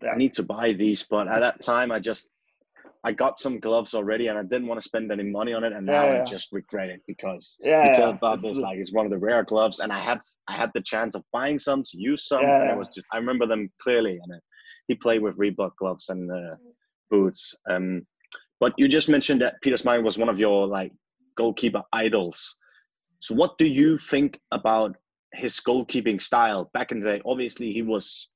I 0.10 0.16
need 0.16 0.34
to 0.34 0.44
buy 0.44 0.74
these. 0.74 1.04
But 1.04 1.28
at 1.28 1.40
that 1.40 1.62
time, 1.62 1.92
I 1.92 2.00
just 2.00 2.30
I 3.04 3.12
got 3.12 3.40
some 3.40 3.60
gloves 3.60 3.96
already, 3.96 4.28
and 4.28 4.38
I 4.38 4.44
didn't 4.44 4.68
want 4.68 4.80
to 4.80 4.88
spend 4.88 5.12
any 5.12 5.24
money 5.24 5.54
on 5.54 5.64
it, 5.64 5.74
and 5.74 5.86
now 5.86 6.06
yeah, 6.06 6.14
yeah. 6.16 6.22
I 6.22 6.26
just 6.26 6.52
regret 6.52 6.90
it 6.90 7.02
because 7.08 7.58
yeah, 7.60 7.88
you 7.88 7.94
tell 7.94 8.12
about 8.12 8.42
this 8.44 8.58
like 8.60 8.78
it's 8.78 8.94
one 8.94 9.06
of 9.06 9.12
the 9.12 9.18
rare 9.18 9.44
gloves, 9.44 9.80
and 9.80 9.92
I 9.92 10.00
had 10.00 10.20
I 10.48 10.54
had 10.56 10.70
the 10.76 10.82
chance 10.82 11.16
of 11.16 11.24
buying 11.34 11.58
some 11.58 11.84
to 11.84 11.98
use 11.98 12.28
some, 12.28 12.44
and 12.44 12.70
it 12.70 12.78
was 12.78 12.90
just 12.90 13.08
I 13.12 13.18
remember 13.18 13.48
them 13.48 13.72
clearly, 13.82 14.20
and 14.22 14.34
it, 14.36 14.44
he 14.88 14.96
played 14.96 15.22
with 15.22 15.38
Reebok 15.38 15.72
gloves 15.80 16.10
and 16.10 16.32
uh, 16.32 16.56
boots. 17.10 17.56
Um, 17.70 18.06
but 18.60 18.74
you 18.78 18.88
just 18.88 19.10
mentioned 19.10 19.42
that 19.42 19.56
Peter 19.62 19.78
Schmeichel 19.78 20.04
was 20.04 20.20
one 20.20 20.30
of 20.30 20.40
your 20.40 20.68
like 20.68 20.92
goalkeeper 21.36 21.82
idols. 21.94 22.56
So 23.20 23.34
what 23.34 23.58
do 23.58 23.66
you 23.66 23.98
think 23.98 24.40
about 24.52 24.96
his 25.34 25.60
goalkeeping 25.60 26.22
style 26.22 26.70
back 26.74 26.92
in 26.92 27.00
the 27.00 27.14
day? 27.14 27.22
Obviously, 27.26 27.72
he 27.72 27.82
was 27.82 28.30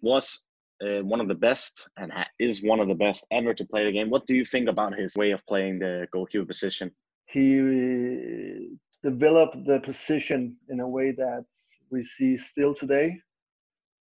was 0.00 0.42
uh, 0.82 1.02
one 1.04 1.20
of 1.20 1.28
the 1.28 1.34
best 1.34 1.88
and 1.96 2.12
is 2.38 2.62
one 2.62 2.80
of 2.80 2.88
the 2.88 2.94
best 2.94 3.26
ever 3.30 3.52
to 3.54 3.64
play 3.64 3.84
the 3.84 3.92
game. 3.92 4.10
What 4.10 4.26
do 4.26 4.34
you 4.34 4.44
think 4.44 4.68
about 4.68 4.98
his 4.98 5.14
way 5.16 5.30
of 5.32 5.44
playing 5.46 5.78
the 5.78 6.06
goalkeeper 6.12 6.44
position? 6.44 6.90
He 7.26 8.68
developed 9.02 9.64
the 9.64 9.80
position 9.80 10.56
in 10.68 10.80
a 10.80 10.88
way 10.88 11.12
that 11.12 11.44
we 11.90 12.04
see 12.04 12.38
still 12.38 12.74
today. 12.74 13.20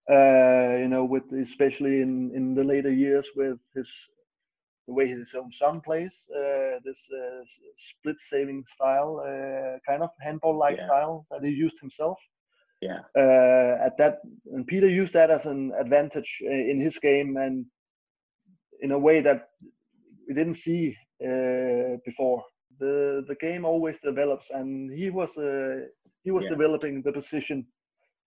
Uh, 0.10 0.78
you 0.80 0.88
know, 0.88 1.06
with 1.06 1.32
especially 1.34 2.02
in 2.02 2.32
in 2.34 2.56
the 2.56 2.64
later 2.64 2.92
years 2.92 3.28
with 3.36 3.60
his 3.76 3.88
the 4.88 4.94
way 4.94 5.08
his 5.08 5.36
own 5.36 5.52
son 5.52 5.82
plays, 5.82 6.16
uh, 6.36 6.80
this 6.84 7.02
uh, 7.14 7.44
split 7.78 8.16
saving 8.32 8.64
style, 8.76 9.22
uh, 9.24 9.78
kind 9.88 10.02
of 10.02 10.10
handball 10.20 10.58
like 10.58 10.78
yeah. 10.78 10.88
style 10.88 11.28
that 11.30 11.44
he 11.44 11.52
used 11.52 11.80
himself. 11.80 12.18
Yeah. 12.82 13.00
Uh, 13.16 13.86
at 13.86 13.98
that, 13.98 14.20
and 14.54 14.66
Peter 14.66 14.88
used 14.88 15.14
that 15.14 15.30
as 15.30 15.46
an 15.46 15.74
advantage 15.78 16.42
uh, 16.46 16.50
in 16.50 16.80
his 16.80 16.98
game, 16.98 17.36
and 17.38 17.66
in 18.82 18.92
a 18.92 19.00
way 19.00 19.22
that 19.22 19.50
we 20.28 20.34
didn't 20.34 20.56
see 20.56 20.96
uh, 21.24 21.98
before. 22.06 22.44
The 22.80 23.26
the 23.28 23.36
game 23.36 23.66
always 23.66 23.98
develops, 24.02 24.46
and 24.52 24.90
he 24.92 25.10
was 25.10 25.30
uh, 25.38 25.88
he 26.24 26.32
was 26.32 26.46
yeah. 26.46 26.52
developing 26.52 27.02
the 27.02 27.12
position 27.12 27.68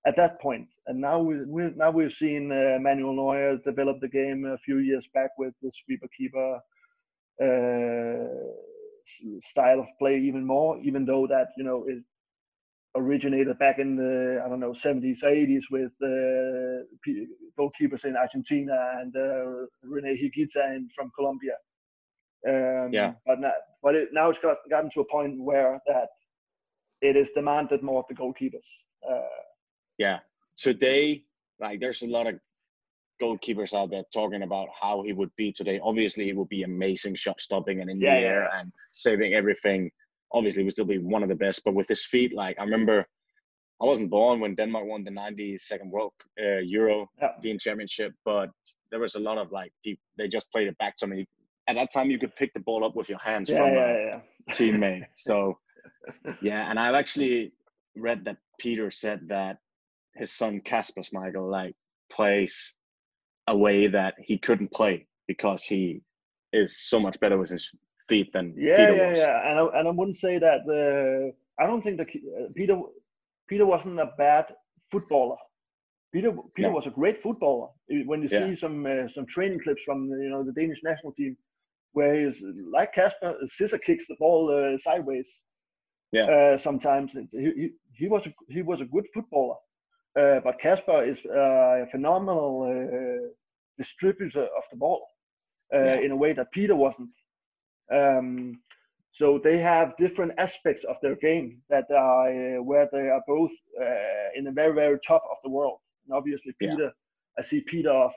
at 0.06 0.16
that 0.16 0.40
point. 0.40 0.68
And 0.86 1.00
now 1.00 1.20
we, 1.20 1.44
we 1.44 1.70
now 1.76 1.90
we've 1.90 2.12
seen 2.12 2.52
uh, 2.52 2.78
Manuel 2.80 3.14
Neuer 3.14 3.56
develop 3.64 4.00
the 4.00 4.08
game 4.08 4.44
a 4.44 4.58
few 4.58 4.78
years 4.78 5.06
back 5.14 5.30
with 5.38 5.54
the 5.62 5.70
sweeper 5.84 6.08
keeper 6.16 6.60
uh, 7.42 8.28
style 9.48 9.80
of 9.80 9.86
play 9.98 10.18
even 10.18 10.44
more. 10.46 10.78
Even 10.82 11.06
though 11.06 11.26
that 11.26 11.48
you 11.56 11.64
know 11.64 11.84
it 11.88 12.02
originated 12.94 13.58
back 13.58 13.78
in 13.78 13.96
the 13.96 14.42
I 14.44 14.48
don't 14.48 14.60
know 14.60 14.72
70s 14.72 15.22
80s 15.22 15.64
with 15.70 15.92
uh, 16.02 16.84
goalkeepers 17.58 18.04
in 18.04 18.16
Argentina 18.16 18.76
and 19.00 19.14
uh, 19.16 19.66
Rene 19.82 20.16
Higuita 20.16 20.76
in, 20.76 20.88
from 20.94 21.10
Colombia. 21.16 21.56
Um, 22.46 22.92
yeah. 22.92 23.12
But 23.26 23.40
now, 23.40 23.52
but 23.82 23.94
it, 23.94 24.08
now 24.12 24.30
it's 24.30 24.38
got, 24.40 24.58
gotten 24.68 24.90
to 24.94 25.00
a 25.00 25.04
point 25.04 25.40
where 25.40 25.80
that 25.86 26.08
it 27.00 27.16
is 27.16 27.30
demanded 27.34 27.82
more 27.82 28.00
of 28.00 28.06
the 28.08 28.14
goalkeepers. 28.14 28.66
Uh, 29.08 29.20
yeah. 29.98 30.18
Today, 30.56 31.24
like 31.60 31.80
there's 31.80 32.02
a 32.02 32.06
lot 32.06 32.26
of 32.26 32.38
goalkeepers 33.20 33.74
out 33.74 33.90
there 33.90 34.02
talking 34.12 34.42
about 34.42 34.68
how 34.80 35.02
he 35.02 35.12
would 35.12 35.30
be 35.36 35.52
today. 35.52 35.80
Obviously, 35.82 36.26
he 36.26 36.32
would 36.32 36.48
be 36.48 36.64
amazing 36.64 37.14
shot 37.14 37.40
stopping 37.40 37.80
and 37.80 37.90
in 37.90 38.00
yeah, 38.00 38.14
the 38.14 38.20
air 38.20 38.48
yeah. 38.52 38.60
and 38.60 38.72
saving 38.90 39.34
everything 39.34 39.90
obviously 40.32 40.64
would 40.64 40.72
still 40.72 40.84
be 40.84 40.98
one 40.98 41.22
of 41.22 41.28
the 41.28 41.34
best. 41.34 41.62
But 41.64 41.74
with 41.74 41.88
his 41.88 42.04
feet, 42.04 42.34
like 42.34 42.58
I 42.58 42.64
remember, 42.64 43.06
I 43.80 43.84
wasn't 43.84 44.10
born 44.10 44.40
when 44.40 44.54
Denmark 44.54 44.86
won 44.86 45.04
the 45.04 45.10
'92nd 45.10 45.90
World 45.90 46.12
uh, 46.40 46.58
Euro 46.58 47.10
yeah. 47.20 47.56
Championship, 47.58 48.12
but 48.24 48.50
there 48.90 49.00
was 49.00 49.14
a 49.14 49.20
lot 49.20 49.38
of 49.38 49.52
like 49.52 49.72
people 49.84 50.02
they 50.18 50.28
just 50.28 50.50
played 50.52 50.68
it 50.68 50.78
back 50.78 50.96
to 50.98 51.06
me. 51.06 51.26
At 51.68 51.76
that 51.76 51.92
time, 51.92 52.10
you 52.10 52.18
could 52.18 52.34
pick 52.36 52.52
the 52.54 52.60
ball 52.60 52.84
up 52.84 52.96
with 52.96 53.08
your 53.08 53.20
hands 53.20 53.48
yeah, 53.48 53.56
from 53.58 53.74
yeah, 53.74 54.20
a 54.48 54.52
teammate. 54.52 55.06
So 55.14 55.58
yeah, 56.42 56.70
and 56.70 56.78
I've 56.78 56.94
actually 56.94 57.52
read 57.96 58.24
that 58.24 58.36
Peter 58.58 58.90
said 58.90 59.20
that 59.28 59.58
his 60.14 60.32
son 60.32 60.60
Kasper 60.60 61.02
Schmeichel 61.02 61.50
like 61.50 61.74
plays 62.10 62.74
a 63.48 63.56
way 63.56 63.86
that 63.88 64.14
he 64.18 64.38
couldn't 64.38 64.72
play 64.72 65.06
because 65.26 65.64
he 65.64 66.00
is 66.52 66.78
so 66.78 67.00
much 67.00 67.18
better 67.20 67.38
with 67.38 67.50
his 67.50 67.70
feet 68.12 68.32
than 68.32 68.46
yeah, 68.56 68.76
Peter 68.76 68.96
yeah, 68.96 69.08
was. 69.08 69.18
Yeah, 69.18 69.48
and 69.48 69.56
I, 69.60 69.64
and 69.78 69.84
I 69.88 69.92
wouldn't 69.98 70.20
say 70.26 70.34
that. 70.46 70.60
Uh, 70.78 71.24
I 71.62 71.66
don't 71.68 71.82
think 71.84 71.96
that 72.00 72.08
uh, 72.08 72.48
Peter 72.58 72.76
Peter 73.48 73.66
wasn't 73.74 74.00
a 74.00 74.10
bad 74.18 74.46
footballer. 74.90 75.40
Peter 76.14 76.30
Peter 76.56 76.70
was 76.78 76.86
a 76.86 76.90
great 77.00 77.22
footballer. 77.22 77.68
When 78.10 78.22
you 78.22 78.28
yeah. 78.30 78.40
see 78.40 78.56
some 78.64 78.78
uh, 78.86 79.06
some 79.14 79.26
training 79.34 79.60
clips 79.64 79.82
from 79.86 79.98
you 80.24 80.30
know 80.32 80.42
the 80.48 80.56
Danish 80.60 80.80
national 80.90 81.12
team, 81.12 81.36
where 81.96 82.14
he's 82.20 82.38
like 82.76 82.90
Kasper, 82.98 83.30
scissor 83.56 83.78
kicks 83.78 84.06
the 84.08 84.16
ball 84.18 84.40
uh, 84.50 84.78
sideways. 84.78 85.28
Yeah. 86.18 86.26
Uh, 86.34 86.58
sometimes 86.58 87.12
he, 87.12 87.26
he, 87.32 87.70
he 88.00 88.06
was 88.08 88.26
a, 88.26 88.32
he 88.56 88.60
was 88.60 88.80
a 88.82 88.84
good 88.94 89.06
footballer, 89.14 89.56
uh, 90.20 90.40
but 90.44 90.60
Kasper 90.60 91.04
is 91.12 91.18
a 91.24 91.86
phenomenal 91.90 92.48
distributor 93.78 94.46
of 94.58 94.64
the 94.70 94.76
ball 94.76 95.00
yeah. 95.72 96.04
in 96.06 96.10
a 96.12 96.16
way 96.22 96.34
that 96.34 96.52
Peter 96.52 96.76
wasn't. 96.76 97.08
Um, 97.92 98.60
so 99.12 99.38
they 99.42 99.58
have 99.58 99.96
different 99.98 100.32
aspects 100.38 100.84
of 100.88 100.96
their 101.02 101.16
game 101.16 101.60
that 101.68 101.84
are 101.90 102.28
uh, 102.30 102.62
where 102.62 102.88
they 102.90 103.08
are 103.10 103.22
both 103.26 103.50
uh, 103.80 104.28
in 104.34 104.44
the 104.44 104.50
very 104.52 104.74
very 104.74 104.98
top 105.06 105.22
of 105.30 105.36
the 105.44 105.50
world. 105.50 105.78
And 106.06 106.16
obviously, 106.16 106.52
Peter, 106.58 106.84
yeah. 106.84 107.38
I 107.38 107.42
see 107.42 107.60
Peter. 107.60 108.08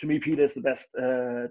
To 0.00 0.06
me, 0.06 0.18
Peter 0.18 0.42
is 0.44 0.54
the 0.54 0.62
best 0.62 0.88
uh, 0.98 1.46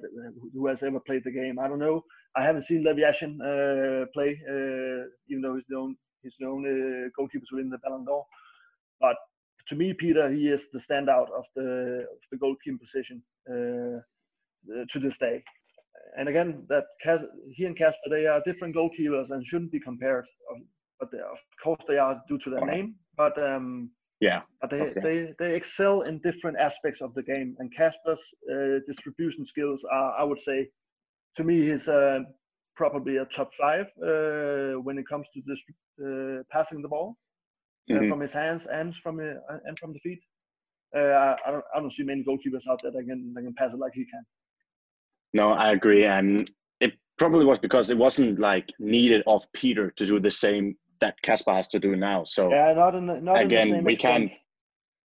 who 0.53 0.67
has 0.67 0.81
ever 0.81 0.99
played 0.99 1.23
the 1.23 1.31
game. 1.31 1.59
I 1.59 1.67
don't 1.67 1.79
know. 1.79 2.03
I 2.35 2.43
haven't 2.43 2.63
seen 2.63 2.83
Lev 2.83 2.97
Yashin 2.97 3.33
uh, 3.39 4.07
play, 4.13 4.41
uh, 4.49 5.05
even 5.29 5.41
though 5.41 5.55
he's 5.55 5.69
known 5.69 5.81
only, 5.83 5.97
he's 6.21 6.33
the 6.39 6.47
only 6.47 7.09
goalkeeper 7.15 7.45
to 7.49 7.69
the 7.69 7.77
Ballon 7.77 8.03
d'Or. 8.03 8.25
But 8.99 9.15
to 9.69 9.75
me, 9.75 9.93
Peter, 9.93 10.29
he 10.29 10.49
is 10.49 10.63
the 10.73 10.79
standout 10.79 11.29
of 11.31 11.45
the 11.55 12.07
of 12.11 12.21
the 12.31 12.37
goalkeeping 12.37 12.79
position 12.79 13.21
uh, 13.47 14.01
to 14.91 14.99
this 14.99 15.17
day 15.17 15.43
and 16.17 16.29
again, 16.29 16.65
that 16.69 16.85
he 17.55 17.65
and 17.65 17.77
Kasper, 17.77 18.09
they 18.09 18.25
are 18.25 18.41
different 18.45 18.75
goalkeepers 18.75 19.31
and 19.31 19.45
shouldn't 19.45 19.71
be 19.71 19.79
compared. 19.79 20.25
But 20.99 21.11
they, 21.11 21.19
of 21.19 21.37
course, 21.63 21.81
they 21.87 21.97
are 21.97 22.21
due 22.29 22.37
to 22.39 22.49
their 22.49 22.65
name. 22.65 22.95
But 23.17 23.37
um, 23.41 23.91
yeah, 24.21 24.41
but 24.61 24.69
they, 24.69 24.81
okay. 24.81 25.01
they 25.01 25.33
they 25.39 25.55
excel 25.55 26.01
in 26.01 26.19
different 26.19 26.57
aspects 26.57 27.01
of 27.01 27.13
the 27.13 27.23
game. 27.23 27.55
And 27.59 27.73
Kasper's 27.75 28.19
uh, 28.51 28.79
distribution 28.87 29.45
skills 29.45 29.81
are, 29.91 30.15
I 30.17 30.23
would 30.23 30.41
say, 30.41 30.69
to 31.37 31.43
me, 31.43 31.69
he's 31.69 31.87
uh, 31.87 32.19
probably 32.75 33.17
a 33.17 33.25
top 33.35 33.51
five 33.59 33.87
uh, 34.01 34.79
when 34.81 34.97
it 34.97 35.07
comes 35.07 35.27
to 35.33 35.41
this 35.45 35.59
uh, 36.01 36.43
passing 36.51 36.81
the 36.81 36.87
ball 36.87 37.17
uh, 37.89 37.93
mm-hmm. 37.93 38.09
from 38.09 38.19
his 38.19 38.31
hands 38.31 38.67
and 38.71 38.95
from 38.95 39.19
uh, 39.19 39.57
and 39.65 39.77
from 39.79 39.93
the 39.93 39.99
feet. 39.99 40.19
I 40.95 41.35
don't 41.47 41.65
I 41.75 41.79
don't 41.81 41.91
see 41.91 42.03
many 42.03 42.23
goalkeepers 42.23 42.65
out 42.69 42.81
there 42.81 42.91
that 42.91 43.05
can 43.05 43.33
that 43.33 43.41
can 43.41 43.53
pass 43.55 43.73
it 43.73 43.79
like 43.79 43.91
he 43.93 44.05
can. 44.05 44.23
No, 45.35 45.49
I 45.49 45.73
agree, 45.73 46.05
and 46.05 46.49
it 46.79 46.93
probably 47.19 47.43
was 47.43 47.59
because 47.59 47.89
it 47.89 47.97
wasn't 47.97 48.39
like 48.39 48.71
needed 48.79 49.21
of 49.27 49.45
Peter 49.51 49.91
to 49.91 50.05
do 50.05 50.17
the 50.17 50.31
same 50.31 50.77
that 51.01 51.21
Kasper 51.23 51.51
has 51.51 51.67
to 51.67 51.79
do 51.79 51.97
now. 51.97 52.23
So 52.23 52.49
yeah, 52.49 52.71
not 52.73 52.95
in 52.95 53.05
the, 53.05 53.19
not 53.19 53.41
again, 53.41 53.83
we 53.83 53.97
can't. 53.97 54.31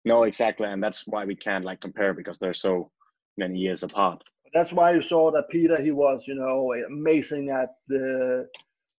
No, 0.04 0.24
exactly, 0.24 0.66
and 0.66 0.82
that's 0.82 1.06
why 1.06 1.24
we 1.24 1.36
can't 1.36 1.64
like 1.64 1.80
compare 1.80 2.12
because 2.12 2.38
they're 2.38 2.54
so 2.54 2.90
many 3.36 3.56
years 3.60 3.84
apart. 3.84 4.24
That's 4.52 4.72
why 4.72 4.94
you 4.94 5.02
saw 5.02 5.30
that 5.30 5.48
Peter, 5.48 5.80
he 5.80 5.92
was, 5.92 6.24
you 6.26 6.34
know, 6.34 6.74
amazing 6.88 7.50
at 7.50 7.70
the 7.86 8.48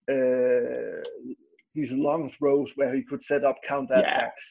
uh, 0.10 1.04
these 1.76 1.92
long 1.92 2.32
throws 2.40 2.72
where 2.76 2.96
he 2.96 3.04
could 3.04 3.22
set 3.22 3.44
up 3.44 3.58
counter 3.68 3.96
attacks. 3.96 4.44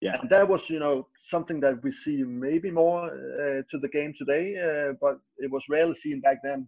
Yeah. 0.00 0.16
And 0.20 0.30
that 0.30 0.48
was, 0.48 0.70
you 0.70 0.78
know, 0.78 1.06
something 1.28 1.60
that 1.60 1.82
we 1.82 1.92
see 1.92 2.22
maybe 2.22 2.70
more 2.70 3.06
uh, 3.06 3.62
to 3.70 3.78
the 3.78 3.88
game 3.88 4.14
today, 4.16 4.56
uh, 4.56 4.94
but 5.00 5.20
it 5.38 5.50
was 5.50 5.64
rarely 5.68 5.94
seen 5.94 6.20
back 6.20 6.38
then. 6.42 6.66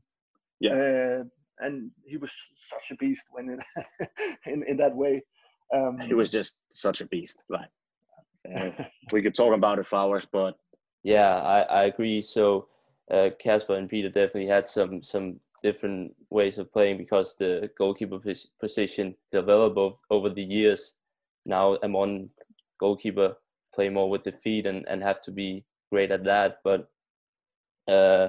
Yeah. 0.60 0.72
Uh, 0.72 1.24
and 1.60 1.90
he 2.04 2.16
was 2.16 2.30
such 2.70 2.90
a 2.90 2.96
beast 2.96 3.22
when 3.30 3.50
it, 3.50 4.08
in 4.46 4.62
in 4.64 4.76
that 4.76 4.94
way. 4.94 5.22
Um, 5.74 5.98
he 5.98 6.14
was 6.14 6.30
just 6.30 6.56
such 6.68 7.00
a 7.00 7.06
beast. 7.06 7.38
Like 7.48 7.68
uh, 8.54 8.70
we 9.12 9.22
could 9.22 9.34
talk 9.34 9.54
about 9.54 9.78
it 9.78 9.86
for 9.86 9.96
hours, 9.96 10.26
but 10.30 10.58
yeah, 11.02 11.36
I, 11.36 11.60
I 11.62 11.82
agree. 11.84 12.20
So 12.20 12.68
uh, 13.10 13.30
Kasper 13.38 13.76
and 13.76 13.88
Peter 13.88 14.08
definitely 14.08 14.46
had 14.46 14.66
some 14.66 15.02
some 15.02 15.40
different 15.62 16.14
ways 16.30 16.58
of 16.58 16.72
playing 16.72 16.98
because 16.98 17.36
the 17.36 17.70
goalkeeper 17.78 18.18
position 18.60 19.14
developed 19.30 20.00
over 20.10 20.28
the 20.28 20.42
years. 20.42 20.94
Now 21.46 21.78
I'm 21.82 21.96
on 21.96 22.30
goalkeeper 22.82 23.36
play 23.74 23.88
more 23.88 24.10
with 24.10 24.24
the 24.24 24.32
feet 24.32 24.66
and, 24.66 24.84
and 24.88 25.02
have 25.02 25.20
to 25.22 25.30
be 25.30 25.64
great 25.90 26.10
at 26.10 26.24
that. 26.24 26.58
But 26.64 26.90
uh, 27.88 28.28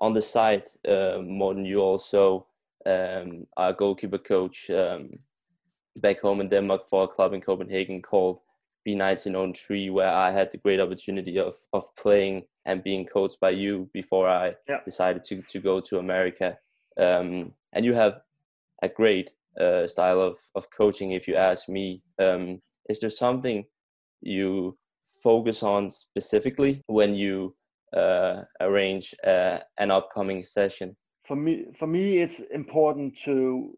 on 0.00 0.12
the 0.12 0.20
side, 0.20 0.64
uh, 0.88 1.18
Morten, 1.22 1.64
you 1.64 1.80
also 1.80 2.46
um, 2.86 3.46
are 3.56 3.70
a 3.70 3.78
goalkeeper 3.82 4.18
coach 4.18 4.70
um, 4.70 5.10
back 5.96 6.20
home 6.20 6.40
in 6.40 6.48
Denmark 6.48 6.88
for 6.88 7.04
a 7.04 7.08
club 7.08 7.32
in 7.32 7.40
Copenhagen 7.40 8.02
called 8.02 8.40
B1903, 8.86 9.92
where 9.92 10.14
I 10.26 10.30
had 10.32 10.50
the 10.50 10.58
great 10.58 10.80
opportunity 10.80 11.38
of, 11.38 11.54
of 11.72 11.84
playing 11.96 12.42
and 12.64 12.82
being 12.82 13.06
coached 13.06 13.38
by 13.40 13.50
you 13.50 13.88
before 13.92 14.28
I 14.28 14.54
yeah. 14.68 14.80
decided 14.84 15.22
to, 15.24 15.42
to 15.42 15.58
go 15.60 15.80
to 15.80 15.98
America. 15.98 16.58
Um, 16.96 17.52
and 17.72 17.84
you 17.84 17.94
have 17.94 18.20
a 18.82 18.88
great 18.88 19.30
uh, 19.60 19.86
style 19.86 20.20
of, 20.20 20.38
of 20.54 20.70
coaching, 20.70 21.12
if 21.12 21.28
you 21.28 21.36
ask 21.36 21.68
me. 21.68 22.02
Um, 22.18 22.62
is 22.88 23.00
there 23.00 23.10
something 23.10 23.64
you 24.22 24.76
focus 25.22 25.62
on 25.62 25.90
specifically 25.90 26.82
when 26.86 27.14
you 27.14 27.54
uh, 27.96 28.42
arrange 28.60 29.14
uh, 29.26 29.58
an 29.78 29.90
upcoming 29.90 30.42
session? 30.42 30.96
For 31.26 31.36
me, 31.36 31.66
for 31.78 31.86
me, 31.86 32.18
it's 32.18 32.40
important 32.52 33.18
to 33.24 33.76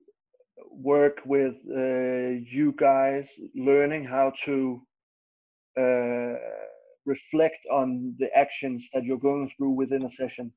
work 0.70 1.20
with 1.24 1.54
uh, 1.70 2.40
you 2.56 2.74
guys, 2.76 3.28
learning 3.54 4.04
how 4.04 4.32
to 4.44 4.82
uh, 5.78 6.34
reflect 7.04 7.66
on 7.70 8.14
the 8.18 8.34
actions 8.34 8.86
that 8.92 9.04
you're 9.04 9.18
going 9.18 9.50
through 9.56 9.70
within 9.70 10.04
a 10.04 10.10
session. 10.10 10.52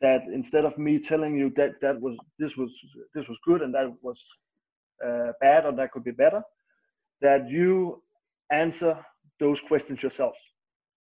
That 0.00 0.22
instead 0.32 0.64
of 0.64 0.78
me 0.78 0.98
telling 0.98 1.36
you 1.36 1.52
that 1.56 1.80
that 1.82 2.00
was 2.00 2.16
this 2.38 2.56
was 2.56 2.70
this 3.14 3.26
was 3.28 3.36
good 3.44 3.62
and 3.62 3.74
that 3.74 3.92
was 4.00 4.24
uh, 5.04 5.32
bad 5.40 5.66
or 5.66 5.72
that 5.72 5.90
could 5.90 6.04
be 6.04 6.12
better, 6.12 6.42
that 7.20 7.50
you 7.50 8.02
answer 8.50 8.98
those 9.40 9.60
questions 9.60 10.02
yourselves. 10.02 10.38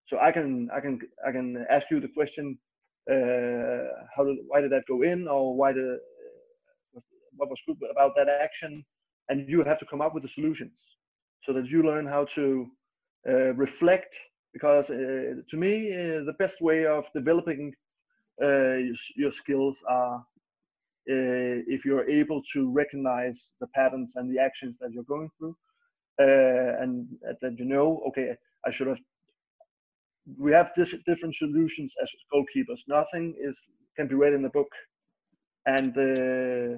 So 0.08 0.20
I 0.20 0.32
can 0.32 0.70
I 0.74 0.80
can 0.80 1.00
I 1.28 1.32
can 1.32 1.66
ask 1.70 1.86
you 1.92 2.00
the 2.00 2.08
question, 2.08 2.58
uh, 3.12 3.88
how 4.16 4.24
did 4.26 4.38
why 4.48 4.62
did 4.62 4.72
that 4.72 4.86
go 4.88 5.02
in 5.02 5.28
or 5.28 5.56
why 5.56 5.74
did 5.74 5.86
what 7.36 7.50
was 7.50 7.62
good 7.68 7.78
about 7.92 8.16
that 8.16 8.30
action, 8.30 8.84
and 9.30 9.48
you 9.48 9.64
have 9.64 9.80
to 9.80 9.86
come 9.86 10.02
up 10.02 10.14
with 10.14 10.24
the 10.24 10.30
solutions 10.30 10.80
so 11.44 11.54
that 11.54 11.68
you 11.68 11.84
learn 11.84 12.06
how 12.06 12.26
to 12.26 12.68
uh, 13.30 13.54
reflect. 13.54 14.14
Because 14.54 14.90
uh, 14.90 15.36
to 15.50 15.58
me, 15.58 15.94
uh, 15.94 16.24
the 16.26 16.36
best 16.40 16.62
way 16.62 16.86
of 16.86 17.06
developing 17.14 17.74
uh, 18.42 18.78
your 19.16 19.32
skills 19.32 19.78
are 19.88 20.18
uh, 21.10 21.64
if 21.68 21.86
you're 21.86 22.10
able 22.10 22.42
to 22.54 22.72
recognize 22.72 23.50
the 23.62 23.68
patterns 23.68 24.12
and 24.16 24.34
the 24.34 24.40
actions 24.42 24.76
that 24.80 24.92
you're 24.92 25.04
going 25.04 25.30
through 25.38 25.56
uh, 26.20 26.82
and 26.82 27.08
that 27.42 27.58
you 27.58 27.66
know, 27.66 28.02
okay, 28.08 28.36
I 28.66 28.72
should 28.72 28.88
have. 28.88 29.00
We 30.38 30.52
have 30.52 30.72
this, 30.76 30.94
different 31.06 31.36
solutions 31.36 31.94
as 32.02 32.12
goalkeepers. 32.34 32.82
Nothing 32.88 33.34
is 33.40 33.56
can 33.96 34.08
be 34.08 34.16
read 34.16 34.34
in 34.34 34.42
the 34.42 34.50
book, 34.50 34.72
and 35.66 35.98
uh, 35.98 36.78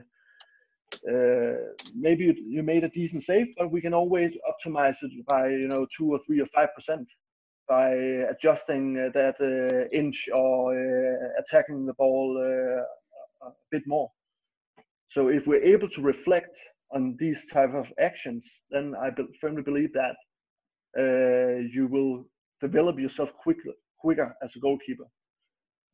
uh, 1.11 1.57
maybe 1.95 2.25
you, 2.25 2.35
you, 2.47 2.63
made 2.63 2.83
a 2.83 2.89
decent 2.89 3.23
save, 3.23 3.47
but 3.57 3.71
we 3.71 3.81
can 3.81 3.93
always 3.93 4.31
optimize 4.51 4.97
it 5.01 5.11
by 5.25 5.47
you 5.47 5.67
know 5.67 5.87
two 5.95 6.11
or 6.11 6.19
three 6.25 6.41
or 6.41 6.47
five 6.53 6.69
percent 6.75 7.07
by 7.67 7.91
adjusting 8.33 8.97
uh, 8.97 9.09
that 9.13 9.35
uh, 9.39 9.95
inch 9.95 10.27
or 10.33 10.73
uh, 10.73 11.41
attacking 11.41 11.85
the 11.85 11.93
ball 11.93 12.35
uh, 12.37 13.47
a 13.47 13.51
bit 13.71 13.83
more. 13.85 14.09
So 15.09 15.27
if 15.27 15.45
we're 15.45 15.63
able 15.63 15.89
to 15.89 16.01
reflect 16.01 16.57
on 16.93 17.15
these 17.19 17.45
type 17.51 17.73
of 17.73 17.87
actions, 17.99 18.45
then 18.71 18.95
I 18.99 19.09
be 19.09 19.23
firmly 19.39 19.61
believe 19.61 19.93
that 19.93 20.15
uh, 20.97 21.59
you 21.71 21.87
will 21.87 22.25
develop 22.61 22.99
yourself 22.99 23.29
quicker, 23.41 23.73
quicker 23.99 24.35
as 24.43 24.55
a 24.55 24.59
goalkeeper. 24.59 25.05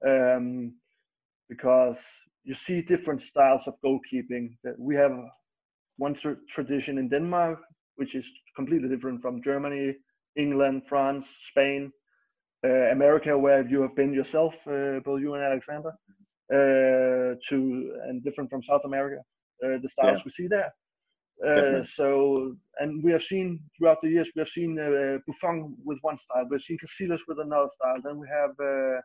Um, 0.06 0.74
because 1.50 1.98
you 2.44 2.54
see 2.54 2.82
different 2.82 3.22
styles 3.22 3.68
of 3.68 3.76
goalkeeping. 3.84 4.56
We 4.78 4.96
have 4.96 5.16
one 5.98 6.16
tr 6.16 6.34
tradition 6.50 6.98
in 6.98 7.10
Denmark, 7.10 7.60
which 7.96 8.16
is 8.16 8.26
completely 8.56 8.90
different 8.90 9.22
from 9.22 9.42
Germany, 9.44 9.96
England, 10.36 10.84
France, 10.88 11.26
Spain, 11.50 11.92
uh, 12.66 12.92
America, 12.92 13.38
where 13.38 13.68
you 13.68 13.82
have 13.82 13.96
been 13.96 14.14
yourself, 14.14 14.54
uh, 14.68 15.00
both 15.04 15.22
you 15.22 15.34
and 15.36 15.44
Alexander, 15.44 15.94
uh, 16.54 17.36
to 17.50 17.58
and 18.08 18.24
different 18.24 18.50
from 18.50 18.64
South 18.64 18.82
America. 18.86 19.22
Uh, 19.64 19.78
the 19.82 19.90
styles 19.90 20.20
yeah. 20.20 20.26
we 20.26 20.32
see 20.32 20.48
there. 20.48 20.72
Uh, 21.44 21.84
so, 21.86 22.56
and 22.80 23.04
we 23.04 23.12
have 23.12 23.24
seen 23.24 23.60
throughout 23.78 24.02
the 24.02 24.10
years, 24.10 24.30
we 24.36 24.40
have 24.40 24.50
seen 24.50 24.80
uh, 24.80 25.18
Buffon 25.28 25.76
with 25.84 25.98
one 26.02 26.18
style, 26.18 26.48
we've 26.50 26.62
seen 26.62 26.78
Casillas 26.78 27.22
with 27.28 27.40
another 27.40 27.70
style. 27.76 27.98
Then 28.04 28.20
we 28.20 28.28
have, 28.28 28.52
uh, 28.60 29.02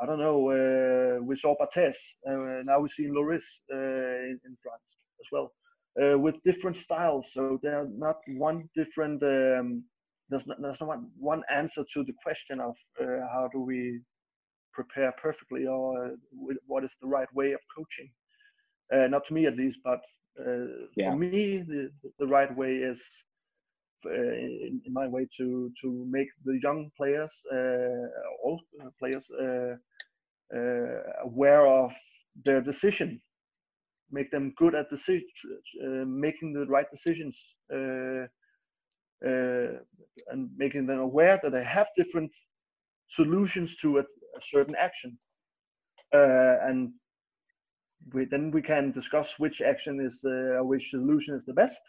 I 0.00 0.06
don't 0.06 0.18
know, 0.18 0.50
uh, 0.50 1.22
we 1.22 1.36
saw 1.36 1.54
Barthez. 1.56 1.94
Uh, 2.28 2.62
now 2.64 2.80
we 2.80 2.88
see 2.88 3.06
Lloris 3.06 3.44
uh, 3.72 3.76
in, 3.76 4.40
in, 4.44 4.56
France 4.60 4.82
as 5.20 5.26
well, 5.30 5.52
uh, 6.02 6.18
with 6.18 6.34
different 6.44 6.76
styles. 6.76 7.30
So 7.32 7.60
they're 7.62 7.88
not 7.96 8.16
one 8.26 8.68
different. 8.74 9.22
Um, 9.22 9.84
there's 10.30 10.46
not, 10.46 10.60
there's 10.60 10.80
not 10.80 10.98
one 11.16 11.42
answer 11.52 11.84
to 11.94 12.04
the 12.04 12.14
question 12.22 12.58
of 12.58 12.74
how 12.98 13.48
do 13.52 13.60
we 13.60 14.00
prepare 14.72 15.12
perfectly 15.22 15.66
or 15.66 16.16
what 16.66 16.82
is 16.82 16.90
the 17.00 17.06
right 17.06 17.32
way 17.34 17.52
of 17.52 17.60
coaching. 17.76 18.10
not 19.10 19.24
to 19.26 19.34
me 19.34 19.46
at 19.46 19.56
least, 19.56 19.78
but 19.84 20.00
uh, 20.40 20.86
yeah. 20.96 21.10
For 21.10 21.16
me, 21.16 21.62
the, 21.66 21.90
the 22.18 22.26
right 22.26 22.54
way 22.56 22.76
is, 22.76 23.00
uh, 24.06 24.12
in, 24.12 24.80
in, 24.84 24.92
my 24.92 25.06
way, 25.06 25.28
to 25.38 25.70
to 25.82 26.06
make 26.10 26.28
the 26.44 26.58
young 26.62 26.90
players, 26.96 27.32
uh, 27.52 28.06
all 28.42 28.60
players, 28.98 29.24
aware 31.24 31.66
of 31.66 31.92
their 32.44 32.60
decision 32.60 33.20
make 34.12 34.30
them 34.30 34.52
good 34.56 34.74
at 34.74 34.90
decision, 34.90 35.24
uh, 35.82 36.04
making 36.06 36.52
the 36.52 36.66
right 36.66 36.86
decisions, 36.92 37.36
uh, 37.72 38.26
uh, 39.26 39.78
and 40.28 40.50
making 40.56 40.86
them 40.86 40.98
aware 40.98 41.40
that 41.42 41.52
they 41.52 41.64
have 41.64 41.86
different 41.96 42.30
solutions 43.08 43.76
to 43.76 43.98
a, 43.98 44.02
a 44.02 44.42
certain 44.42 44.76
action. 44.78 45.18
and 46.12 46.92
we, 48.12 48.24
then 48.24 48.50
we 48.50 48.62
can 48.62 48.92
discuss 48.92 49.38
which 49.38 49.60
action 49.60 50.00
is 50.00 50.20
uh, 50.24 50.64
which 50.64 50.90
solution 50.90 51.34
is 51.34 51.44
the 51.46 51.52
best. 51.52 51.80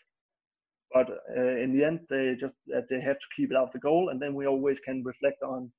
But 0.93 1.09
uh, 1.09 1.57
in 1.57 1.75
the 1.75 1.83
end, 1.83 2.01
they 2.09 2.35
just 2.39 2.55
uh, 2.75 2.81
they 2.89 3.01
have 3.01 3.19
to 3.19 3.27
keep 3.35 3.51
it 3.51 3.57
out 3.57 3.67
of 3.67 3.73
the 3.73 3.79
goal, 3.79 4.09
and 4.09 4.21
then 4.21 4.35
we 4.35 4.45
always 4.45 4.77
can 4.85 5.03
reflect 5.03 5.41
on 5.41 5.71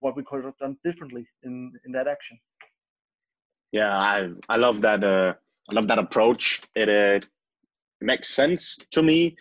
what 0.00 0.16
we 0.16 0.24
could 0.24 0.44
have 0.44 0.58
done 0.58 0.76
differently 0.84 1.26
in 1.42 1.72
in 1.86 1.92
that 1.92 2.08
action. 2.08 2.38
Yeah, 3.72 3.96
I 3.96 4.30
I 4.48 4.56
love 4.56 4.80
that. 4.82 5.02
Uh, 5.02 5.34
I 5.70 5.74
love 5.74 5.88
that 5.88 5.98
approach. 5.98 6.62
It, 6.74 6.88
uh, 6.88 7.26
makes 8.00 8.28
sense 8.28 8.78
to 8.90 9.02
me 9.02 9.36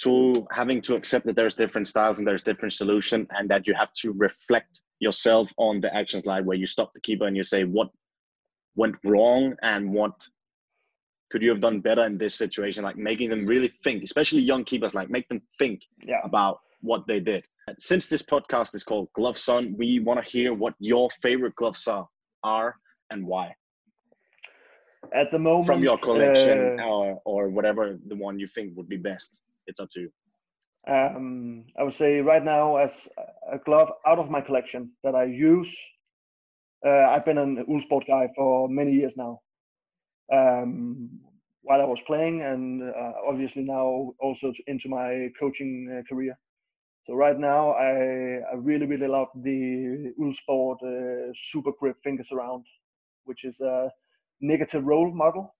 to 0.00 0.46
having 0.50 0.82
to 0.82 0.94
accept 0.94 1.26
that 1.26 1.36
there's 1.36 1.54
different 1.54 1.88
styles 1.88 2.18
and 2.18 2.26
there's 2.26 2.42
different 2.42 2.72
solution 2.72 3.26
and 3.30 3.48
that 3.48 3.66
you 3.66 3.74
have 3.74 3.92
to 3.94 4.12
reflect 4.12 4.82
yourself 4.98 5.52
on 5.56 5.80
the 5.80 5.94
actions 5.94 6.26
like 6.26 6.44
where 6.44 6.56
you 6.56 6.66
stop 6.66 6.92
the 6.94 7.00
keeper 7.00 7.26
and 7.26 7.36
you 7.36 7.44
say 7.44 7.64
what 7.64 7.88
went 8.76 8.94
wrong 9.04 9.54
and 9.62 9.90
what 9.92 10.12
could 11.30 11.42
you 11.42 11.50
have 11.50 11.60
done 11.60 11.80
better 11.80 12.04
in 12.04 12.18
this 12.18 12.36
situation? 12.36 12.84
Like 12.84 12.96
making 12.96 13.30
them 13.30 13.46
really 13.46 13.72
think 13.82 14.02
especially 14.04 14.42
young 14.42 14.64
keepers 14.64 14.94
like 14.94 15.10
make 15.10 15.28
them 15.28 15.40
think 15.58 15.82
yeah. 16.06 16.20
about 16.24 16.60
what 16.80 17.06
they 17.06 17.20
did. 17.20 17.44
Since 17.78 18.06
this 18.06 18.22
podcast 18.22 18.74
is 18.74 18.84
called 18.84 19.08
gloves 19.14 19.48
on 19.48 19.76
we 19.76 20.00
want 20.00 20.24
to 20.24 20.30
hear 20.30 20.54
what 20.54 20.74
your 20.78 21.10
favorite 21.22 21.56
gloves 21.56 21.88
are, 21.88 22.06
are 22.44 22.76
and 23.10 23.26
why. 23.26 23.54
At 25.14 25.30
the 25.32 25.38
moment 25.38 25.66
from 25.66 25.82
your 25.82 25.98
collection 25.98 26.78
uh, 26.80 26.84
or, 26.84 27.20
or 27.24 27.48
whatever 27.48 27.98
the 28.06 28.16
one 28.16 28.38
you 28.38 28.46
think 28.46 28.76
would 28.76 28.88
be 28.88 28.96
best. 28.96 29.40
It's 29.66 29.80
up 29.80 29.90
to 29.92 30.00
you. 30.00 30.10
Um, 30.88 31.64
i 31.76 31.82
would 31.82 31.94
say 31.94 32.20
right 32.20 32.44
now 32.44 32.76
as 32.76 32.92
a 33.52 33.58
glove 33.58 33.90
out 34.06 34.20
of 34.20 34.30
my 34.30 34.40
collection 34.40 34.92
that 35.02 35.16
i 35.16 35.24
use 35.24 35.76
uh, 36.86 37.10
I've 37.10 37.24
been 37.24 37.38
an 37.38 37.64
Uhlsport 37.68 38.06
guy 38.06 38.28
for 38.36 38.68
many 38.68 38.92
years 38.92 39.14
now. 39.16 39.40
Um, 40.32 41.20
while 41.62 41.80
I 41.80 41.84
was 41.84 41.98
playing, 42.06 42.42
and 42.42 42.82
uh, 42.82 43.12
obviously 43.28 43.62
now 43.62 44.12
also 44.20 44.52
into 44.68 44.88
my 44.88 45.28
coaching 45.38 45.72
uh, 45.90 46.02
career. 46.08 46.38
So 47.06 47.14
right 47.14 47.38
now, 47.38 47.72
I, 47.72 48.40
I 48.52 48.54
really 48.54 48.86
really 48.86 49.08
love 49.08 49.28
the 49.34 50.12
Uhlsport 50.20 50.78
uh, 50.82 51.32
Super 51.50 51.72
Grip 51.78 51.96
fingers 52.02 52.30
around, 52.32 52.64
which 53.24 53.44
is 53.44 53.58
a 53.60 53.90
negative 54.40 54.84
roll 54.84 55.12
model. 55.12 55.54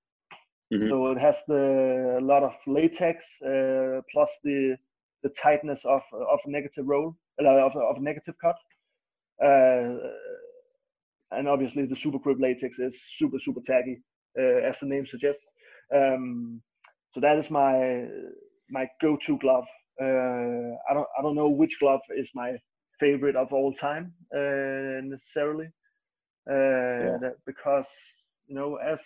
Mm-hmm. 0.72 0.88
So 0.88 1.10
it 1.12 1.18
has 1.18 1.36
the 1.48 2.18
a 2.20 2.24
lot 2.24 2.42
of 2.42 2.54
latex 2.66 3.24
uh, 3.42 4.00
plus 4.12 4.30
the 4.44 4.76
the 5.22 5.30
tightness 5.30 5.84
of 5.84 6.02
of 6.12 6.40
negative 6.46 6.86
roll 6.86 7.16
uh, 7.40 7.66
of 7.66 7.76
of 7.76 8.00
negative 8.00 8.34
cut. 8.40 8.56
Uh, 9.44 9.96
and 11.32 11.48
obviously 11.48 11.86
the 11.86 11.96
super 11.96 12.18
grip 12.18 12.38
latex 12.40 12.78
is 12.78 12.96
super 13.18 13.38
super 13.38 13.60
tacky, 13.66 13.98
uh, 14.38 14.68
as 14.68 14.78
the 14.80 14.86
name 14.86 15.06
suggests. 15.06 15.42
Um, 15.94 16.60
so 17.12 17.20
that 17.20 17.38
is 17.38 17.50
my 17.50 18.06
my 18.70 18.86
go-to 19.00 19.38
glove. 19.38 19.66
Uh, 20.00 20.74
I 20.88 20.94
don't 20.94 21.08
I 21.18 21.22
don't 21.22 21.36
know 21.36 21.48
which 21.50 21.78
glove 21.80 22.00
is 22.16 22.30
my 22.34 22.56
favorite 23.00 23.36
of 23.36 23.52
all 23.52 23.72
time 23.74 24.12
uh, 24.34 25.00
necessarily, 25.02 25.66
uh, 26.50 26.52
Yeah. 26.98 27.18
that, 27.20 27.34
because 27.46 27.86
you 28.46 28.54
know 28.56 28.76
as 28.76 29.00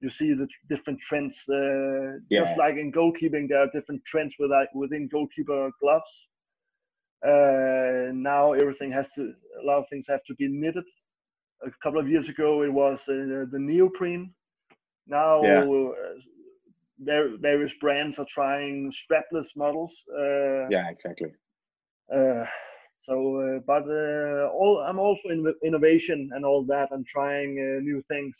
you 0.00 0.10
see 0.10 0.32
the 0.32 0.48
different 0.68 0.98
trends 1.00 1.36
uh, 1.48 2.18
Yeah. 2.30 2.44
just 2.44 2.56
like 2.56 2.76
in 2.76 2.90
goalkeeping 2.92 3.48
there 3.48 3.60
are 3.60 3.70
different 3.72 4.02
trends 4.06 4.34
with, 4.38 4.50
like, 4.50 4.68
within 4.74 5.08
goalkeeper 5.08 5.70
gloves 5.80 6.28
uh, 7.26 8.12
now 8.12 8.52
everything 8.52 8.90
has 8.90 9.08
to 9.14 9.22
a 9.62 9.64
lot 9.66 9.78
of 9.78 9.84
things 9.90 10.06
have 10.08 10.24
to 10.24 10.34
be 10.36 10.48
knitted 10.48 10.84
a 11.66 11.70
couple 11.82 12.00
of 12.00 12.08
years 12.08 12.28
ago 12.28 12.62
it 12.62 12.72
was 12.72 13.00
uh, 13.08 13.44
the 13.52 13.58
neoprene 13.58 14.32
now 15.06 15.42
Yeah. 15.44 15.64
uh, 15.64 15.94
there 16.98 17.36
various 17.38 17.74
brands 17.80 18.18
are 18.18 18.26
trying 18.30 18.92
strapless 18.92 19.48
models 19.56 19.92
uh, 20.18 20.68
yeah, 20.70 20.88
exactly. 20.88 21.32
So, 23.04 23.14
uh, 23.40 23.58
but 23.66 23.84
uh, 23.88 24.48
all 24.52 24.84
I'm 24.86 24.98
also 24.98 25.28
in 25.30 25.52
innovation 25.64 26.30
and 26.34 26.44
all 26.44 26.64
that, 26.66 26.88
and 26.92 27.06
trying 27.06 27.58
uh, 27.58 27.80
new 27.82 28.02
things. 28.08 28.34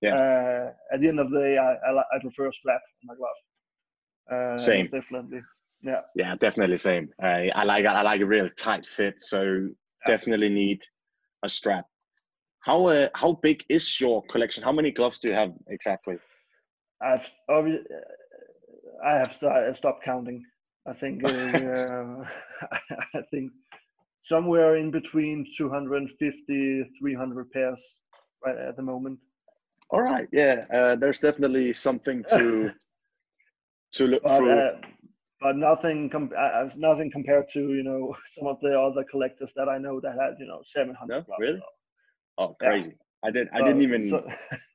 Yeah. 0.00 0.14
Uh, 0.14 0.72
at 0.92 1.00
the 1.00 1.08
end 1.08 1.20
of 1.20 1.30
the 1.30 1.38
day, 1.40 1.58
I 1.58 1.72
I, 1.90 1.98
I 2.14 2.18
prefer 2.20 2.48
a 2.48 2.52
strap 2.52 2.80
in 3.02 3.06
my 3.08 3.14
glove. 3.14 3.38
Uh, 4.30 4.56
Same. 4.58 4.88
definitely. 4.92 5.40
Yeah. 5.82 6.00
Yeah, 6.14 6.34
definitely 6.36 6.76
same. 6.76 7.08
I 7.22 7.50
I 7.54 7.64
like 7.64 7.86
I 7.86 8.02
like 8.02 8.20
a 8.20 8.26
real 8.26 8.48
tight 8.56 8.86
fit, 8.86 9.14
so 9.20 9.68
definitely 10.06 10.48
need 10.48 10.80
a 11.44 11.48
strap. 11.48 11.84
How 12.60 12.86
uh, 12.86 13.08
how 13.14 13.38
big 13.42 13.64
is 13.68 14.00
your 14.00 14.22
collection? 14.30 14.62
How 14.62 14.72
many 14.72 14.90
gloves 14.90 15.18
do 15.18 15.28
you 15.28 15.34
have 15.34 15.52
exactly? 15.68 16.16
I've 17.02 17.30
I 19.04 19.14
have 19.14 19.32
st- 19.32 19.76
stopped 19.76 20.04
counting. 20.04 20.44
I 20.86 20.92
think 20.94 21.24
uh, 21.24 21.28
I 23.14 23.22
think 23.30 23.52
somewhere 24.24 24.76
in 24.76 24.90
between 24.90 25.46
250 25.56 26.90
300 26.98 27.50
pairs 27.50 27.78
right 28.44 28.56
at 28.56 28.76
the 28.76 28.82
moment. 28.82 29.18
All 29.90 30.02
right, 30.02 30.28
yeah. 30.32 30.62
Uh, 30.72 30.94
there's 30.96 31.18
definitely 31.18 31.72
something 31.72 32.24
to 32.30 32.70
to 33.92 34.06
look 34.06 34.22
but 34.22 34.38
through. 34.38 34.52
uh, 34.58 34.76
but 35.40 35.56
nothing 35.56 36.08
com- 36.10 36.30
uh, 36.36 36.40
uh, 36.40 36.70
nothing 36.76 37.10
compared 37.10 37.46
to 37.52 37.60
you 37.74 37.82
know 37.82 38.14
some 38.38 38.46
of 38.46 38.58
the 38.60 38.78
other 38.78 39.04
collectors 39.10 39.52
that 39.56 39.68
I 39.68 39.78
know 39.78 40.00
that 40.00 40.12
had 40.12 40.34
you 40.38 40.46
know 40.46 40.60
700 40.64 41.08
No? 41.28 41.34
Really? 41.38 41.58
So- 41.58 41.64
oh, 42.38 42.56
yeah. 42.62 42.68
crazy! 42.68 42.94
I 43.24 43.30
did. 43.30 43.48
I 43.52 43.58
didn't 43.58 43.82
even 43.82 44.08
so- 44.10 44.26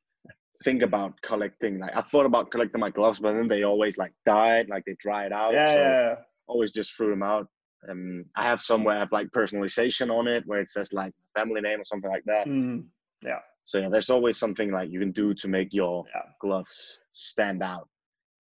think 0.63 0.81
about 0.81 1.13
collecting. 1.21 1.79
Like 1.79 1.95
I 1.95 2.01
thought 2.01 2.25
about 2.25 2.51
collecting 2.51 2.81
my 2.81 2.89
gloves, 2.89 3.19
but 3.19 3.33
then 3.33 3.47
they 3.47 3.63
always 3.63 3.97
like 3.97 4.13
died, 4.25 4.67
like 4.69 4.83
they 4.85 4.95
dried 4.99 5.31
out. 5.31 5.53
yeah, 5.53 5.73
so 5.73 5.79
yeah, 5.79 6.15
always 6.47 6.71
just 6.73 6.93
threw 6.95 7.11
them 7.11 7.23
out. 7.23 7.47
Um, 7.89 8.25
I 8.35 8.43
have 8.43 8.61
some 8.61 8.83
where 8.83 8.95
I 8.95 8.99
have 8.99 9.11
like 9.11 9.27
personalization 9.29 10.09
on 10.11 10.27
it, 10.27 10.43
where 10.45 10.59
it 10.59 10.69
says 10.69 10.93
like 10.93 11.13
family 11.35 11.61
name 11.61 11.81
or 11.81 11.85
something 11.85 12.09
like 12.09 12.23
that. 12.25 12.47
Mm, 12.47 12.85
yeah, 13.21 13.39
So 13.63 13.79
yeah, 13.79 13.89
there's 13.89 14.09
always 14.09 14.37
something 14.37 14.71
like 14.71 14.89
you 14.89 14.99
can 14.99 15.11
do 15.11 15.33
to 15.35 15.47
make 15.47 15.73
your 15.73 16.05
Yeah. 16.13 16.21
gloves 16.41 16.99
stand 17.11 17.61
out. 17.63 17.87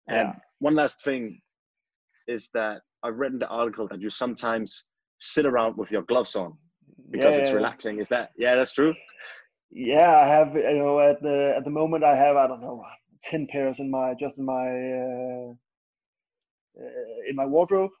And 0.07 0.17
Yeah. 0.17 0.35
one 0.59 0.75
last 0.75 1.03
thing 1.03 1.41
is 2.27 2.49
that 2.53 2.81
I've 3.03 3.17
read 3.17 3.33
in 3.33 3.39
the 3.39 3.47
article 3.47 3.87
that 3.89 4.01
you 4.01 4.09
sometimes 4.09 4.85
sit 5.19 5.45
around 5.45 5.77
with 5.77 5.91
your 5.91 6.03
gloves 6.03 6.35
on 6.35 6.57
because 7.11 7.35
yeah, 7.35 7.41
it's 7.41 7.53
relaxing. 7.53 7.99
Is 7.99 8.09
that 8.09 8.31
yeah, 8.37 8.55
that's 8.55 8.73
true? 8.73 8.93
Yeah, 9.71 10.15
I 10.15 10.27
have 10.27 10.53
you 10.55 10.77
know 10.79 10.99
at 10.99 11.21
the 11.21 11.53
at 11.57 11.63
the 11.63 11.69
moment 11.69 12.03
I 12.03 12.15
have 12.15 12.35
I 12.35 12.47
don't 12.47 12.61
know 12.61 12.83
ten 13.23 13.47
pairs 13.51 13.75
in 13.79 13.89
my 13.89 14.13
just 14.19 14.37
in 14.37 14.45
my 14.45 14.67
uh, 14.67 15.53
uh, 16.79 17.29
in 17.29 17.35
my 17.35 17.45
wardrobe 17.45 17.91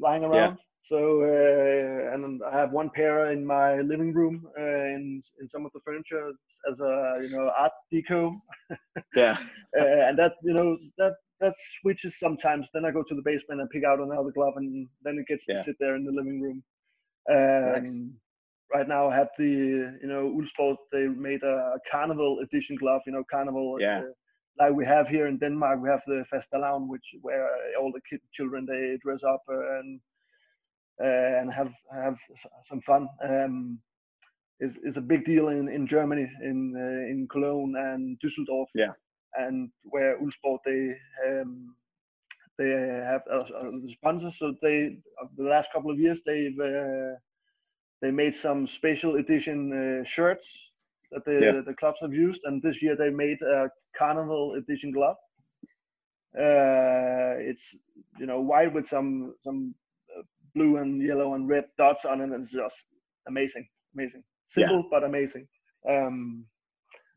lying 0.00 0.24
around. 0.24 0.58
So 0.84 1.22
uh, 1.22 2.14
and 2.14 2.40
I 2.42 2.58
have 2.58 2.72
one 2.72 2.90
pair 2.94 3.30
in 3.32 3.44
my 3.44 3.80
living 3.80 4.12
room 4.14 4.46
uh, 4.58 4.62
in 4.96 5.22
in 5.40 5.48
some 5.50 5.66
of 5.66 5.72
the 5.74 5.80
furniture 5.84 6.30
as 6.70 6.80
a 6.80 7.18
you 7.22 7.30
know 7.30 7.50
art 7.58 7.72
deco. 7.92 8.40
Yeah. 9.14 9.36
uh, 9.78 9.84
and 10.08 10.18
that 10.18 10.32
you 10.42 10.54
know 10.54 10.76
that 10.98 11.14
that 11.40 11.54
switches 11.80 12.18
sometimes. 12.18 12.66
Then 12.72 12.84
I 12.84 12.90
go 12.90 13.02
to 13.08 13.14
the 13.14 13.22
basement 13.22 13.60
and 13.60 13.70
pick 13.70 13.84
out 13.84 14.00
another 14.00 14.30
glove, 14.32 14.54
and 14.56 14.88
then 15.02 15.18
it 15.18 15.26
gets 15.26 15.44
Yeah. 15.48 15.54
to 15.56 15.62
sit 15.62 15.76
there 15.80 15.96
in 15.96 16.04
the 16.04 16.12
living 16.12 16.40
room. 16.40 16.62
Um, 17.30 17.72
Nice. 17.82 18.00
Right 18.74 18.88
now, 18.88 19.08
I 19.08 19.14
have 19.16 19.28
the 19.38 19.44
you 20.02 20.08
know 20.08 20.24
Uhlsport. 20.36 20.76
They 20.92 21.06
made 21.06 21.42
a 21.42 21.78
carnival 21.90 22.38
edition 22.42 22.76
glove. 22.76 23.02
You 23.06 23.12
know, 23.12 23.24
carnival. 23.30 23.76
Yeah. 23.80 24.00
Uh, 24.00 24.12
like 24.58 24.72
we 24.74 24.84
have 24.84 25.08
here 25.08 25.26
in 25.26 25.38
Denmark, 25.38 25.80
we 25.82 25.88
have 25.88 26.02
the 26.06 26.24
Fastelavn, 26.32 26.88
which 26.88 27.06
where 27.22 27.46
all 27.80 27.92
the 27.92 28.00
kid 28.08 28.20
children 28.32 28.66
they 28.66 28.96
dress 29.04 29.22
up 29.22 29.42
uh, 29.48 29.78
and 29.78 30.00
uh, 30.00 30.17
and 31.04 31.52
have 31.52 31.72
have 31.92 32.16
some 32.68 32.80
fun. 32.82 33.08
Um, 33.22 33.80
is 34.60 34.76
is 34.84 34.96
a 34.96 35.00
big 35.00 35.24
deal 35.24 35.48
in 35.48 35.68
in 35.68 35.86
Germany, 35.86 36.28
in 36.42 36.74
uh, 36.76 37.10
in 37.12 37.28
Cologne 37.28 37.74
and 37.76 38.18
Düsseldorf. 38.20 38.68
Yeah. 38.74 38.92
And 39.34 39.70
where 39.82 40.18
Uhlsport 40.20 40.60
they 40.64 40.94
um, 41.28 41.74
they 42.58 42.70
have 42.70 43.22
uh, 43.30 43.44
uh, 43.60 43.70
the 43.84 43.92
sponsors. 43.92 44.36
So 44.38 44.54
they 44.62 44.98
the 45.36 45.44
last 45.44 45.70
couple 45.72 45.90
of 45.90 45.98
years 45.98 46.20
they've 46.26 46.58
uh, 46.58 47.14
they 48.00 48.10
made 48.10 48.36
some 48.36 48.66
special 48.66 49.16
edition 49.16 49.72
uh, 49.72 50.04
shirts 50.04 50.48
that 51.12 51.24
the 51.24 51.38
Yeah. 51.40 51.60
the 51.66 51.74
clubs 51.74 51.98
have 52.02 52.12
used, 52.14 52.40
and 52.44 52.62
this 52.62 52.82
year 52.82 52.96
they 52.96 53.10
made 53.10 53.40
a 53.42 53.70
carnival 53.96 54.54
edition 54.54 54.92
glove. 54.92 55.16
Uh, 56.36 57.34
it's 57.50 57.74
you 58.18 58.26
know 58.26 58.40
white 58.40 58.72
with 58.74 58.88
some 58.88 59.34
some 59.42 59.74
uh, 59.86 59.87
blue 60.58 60.76
and 60.78 61.02
yellow 61.10 61.34
and 61.34 61.48
red 61.48 61.64
dots 61.78 62.04
on 62.04 62.20
it, 62.20 62.24
and 62.24 62.44
it's 62.44 62.52
just 62.52 62.76
amazing, 63.28 63.66
amazing, 63.94 64.22
Yeah. 64.56 64.66
simple 64.68 64.80
but 64.90 65.02
amazing. 65.04 65.46
Um, 65.88 66.44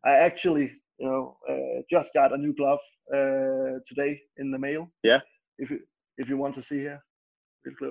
I 0.06 0.13
actually 0.27 0.67
you 0.99 1.08
know 1.08 1.38
uh, 1.51 1.77
just 1.95 2.10
got 2.13 2.34
a 2.34 2.38
new 2.38 2.54
glove 2.60 2.84
uh, 3.17 3.73
today 3.89 4.12
in 4.38 4.51
the 4.51 4.60
mail. 4.67 4.84
Yeah. 5.04 5.21
If 5.58 5.69
you 5.71 5.80
if 6.21 6.30
you 6.30 6.38
want 6.43 6.56
to 6.56 6.63
see 6.69 6.80
here. 6.88 7.01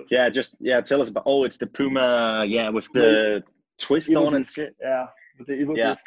Yeah, 0.09 0.29
just 0.29 0.55
yeah, 0.59 0.81
tell 0.81 1.01
us 1.01 1.09
about 1.09 1.23
oh 1.25 1.45
it's 1.47 1.57
the 1.57 1.67
Puma, 1.67 2.43
yeah, 2.55 2.67
with 2.77 2.87
the 2.93 3.41
twist 3.85 4.09
Evil 4.09 4.27
on 4.27 4.33
and 4.35 4.45
disc, 4.45 4.55
shit. 4.55 4.75
Yeah, 4.81 5.05
with 5.37 5.47
the 5.47 5.53
evil 5.61 5.77
Yeah. 5.77 5.91
disc. 5.93 6.03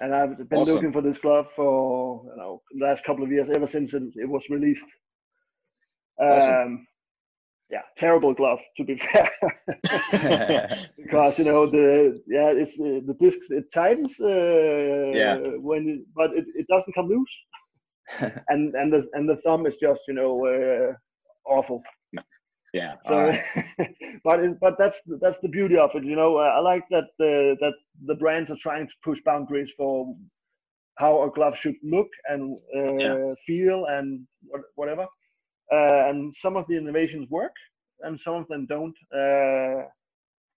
And 0.00 0.12
I've 0.12 0.36
been 0.50 0.58
Awesome. 0.58 0.74
looking 0.74 0.92
for 0.92 1.02
this 1.08 1.18
glove 1.18 1.46
for 1.54 2.24
you 2.30 2.36
know 2.40 2.52
the 2.72 2.84
last 2.86 3.04
couple 3.04 3.22
of 3.24 3.30
years, 3.30 3.48
ever 3.56 3.68
since 3.76 3.94
it, 3.94 4.02
it 4.24 4.28
was 4.28 4.44
released. 4.50 4.90
Um, 6.20 6.28
Awesome. 6.36 6.86
Yeah, 7.70 7.82
terrible 7.98 8.34
glove 8.34 8.60
to 8.76 8.84
be 8.84 8.96
fair, 9.12 9.30
because 10.96 11.38
you 11.38 11.44
know 11.44 11.66
the 11.70 12.20
yeah 12.26 12.50
it's 12.50 12.72
uh, 12.78 13.00
the 13.06 13.16
discs 13.20 13.46
it 13.50 13.64
tightens 13.72 14.12
uh, 14.20 14.26
Yeah. 15.12 15.38
when 15.68 15.88
it, 15.88 16.00
but 16.14 16.30
it, 16.36 16.44
it 16.54 16.66
doesn't 16.68 16.94
come 16.94 17.08
loose, 17.08 17.34
and 18.48 18.74
and 18.74 18.92
the 18.92 19.08
and 19.14 19.28
the 19.28 19.36
thumb 19.44 19.66
is 19.66 19.76
just 19.76 20.00
you 20.08 20.14
know 20.14 20.46
uh, 20.46 20.92
awful. 21.52 21.82
Yeah. 22.72 22.96
So, 23.04 23.32
alright. 23.32 23.42
but 24.24 24.40
it, 24.40 24.58
but 24.60 24.76
that's 24.78 24.98
that's 25.20 25.38
the 25.42 25.48
beauty 25.48 25.76
of 25.76 25.90
it, 25.94 26.04
you 26.04 26.16
know. 26.16 26.36
Uh, 26.38 26.52
I 26.56 26.60
like 26.60 26.84
that 26.90 27.04
the 27.18 27.56
that 27.60 27.74
the 28.06 28.14
brands 28.14 28.50
are 28.50 28.56
trying 28.60 28.86
to 28.86 28.92
push 29.04 29.20
boundaries 29.24 29.72
for 29.76 30.14
how 30.98 31.22
a 31.22 31.30
glove 31.30 31.56
should 31.56 31.76
look 31.82 32.08
and 32.28 32.56
uh, 32.76 33.34
Yeah. 33.34 33.36
feel 33.46 33.86
and 33.86 34.26
whatever. 34.76 35.06
Uh, 35.72 36.08
and 36.08 36.34
some 36.38 36.56
of 36.56 36.66
the 36.68 36.76
innovations 36.76 37.28
work, 37.30 37.54
and 38.00 38.20
some 38.20 38.34
of 38.34 38.46
them 38.48 38.66
don't. 38.66 38.96
Uh, 39.14 39.84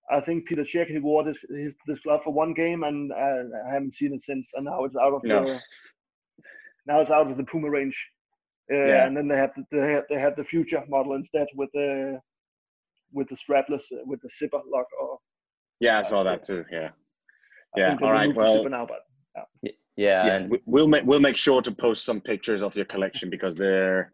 I 0.10 0.22
think 0.22 0.46
Peter 0.46 0.63
Cech 0.63 0.88
he 0.88 1.00
wore 1.00 1.24
this 1.24 1.38
his, 1.50 1.74
this 1.86 2.00
glove 2.00 2.22
for 2.24 2.34
one 2.34 2.54
game, 2.54 2.84
and 2.84 3.12
uh, 3.12 3.43
I 3.67 3.74
haven't 3.74 3.96
seen 3.96 4.13
it 4.13 4.24
since. 4.24 4.48
And 4.54 4.65
now 4.65 4.84
it's 4.86 4.96
out 4.96 5.13
of 5.13 5.24
No. 5.24 5.46
the 5.46 5.60
now 6.86 7.02
it's 7.02 7.12
out 7.12 7.30
of 7.30 7.38
the 7.38 7.43
Puma 7.43 7.70
range. 7.70 7.98
Uh, 8.72 8.76
Yeah. 8.76 9.06
And 9.06 9.15
then 9.15 9.28
they 9.28 9.38
have 9.38 9.52
the, 9.56 9.63
they 9.72 9.91
have, 9.93 10.04
they 10.10 10.20
have 10.20 10.36
the 10.36 10.43
future 10.43 10.84
model 10.88 11.13
instead 11.15 11.48
with 11.56 11.70
the 11.74 12.20
with 13.12 13.28
the 13.30 13.36
strapless 13.36 13.84
uh, 13.93 14.04
with 14.06 14.22
the 14.22 14.30
zipper 14.38 14.62
lock. 14.74 14.88
Or 15.02 15.20
yeah, 15.80 16.00
I 16.00 16.02
saw 16.02 16.24
that 16.24 16.43
too. 16.43 16.65
Yeah. 16.72 16.89
I 17.76 17.80
Yeah. 17.80 17.98
All 18.02 18.12
right. 18.12 18.34
Well, 18.36 18.67
now, 18.70 18.86
but 18.86 19.02
yeah, 19.62 19.72
yeah, 19.96 20.36
and 20.36 20.58
we'll 20.65 20.88
make 20.88 21.06
we'll 21.06 21.20
make 21.20 21.38
sure 21.38 21.62
to 21.62 21.72
post 21.72 22.06
some 22.06 22.22
pictures 22.22 22.62
of 22.63 22.76
your 22.76 22.86
collection 22.86 23.30
because 23.30 23.56
they're 23.56 24.13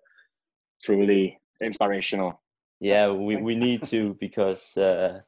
truly 0.83 1.39
inspirational. 1.61 2.39
yeah, 2.79 3.09
we, 3.09 3.37
we 3.37 3.55
need 3.55 3.83
to 3.83 4.13
because 4.19 4.77
uh, 4.77 5.21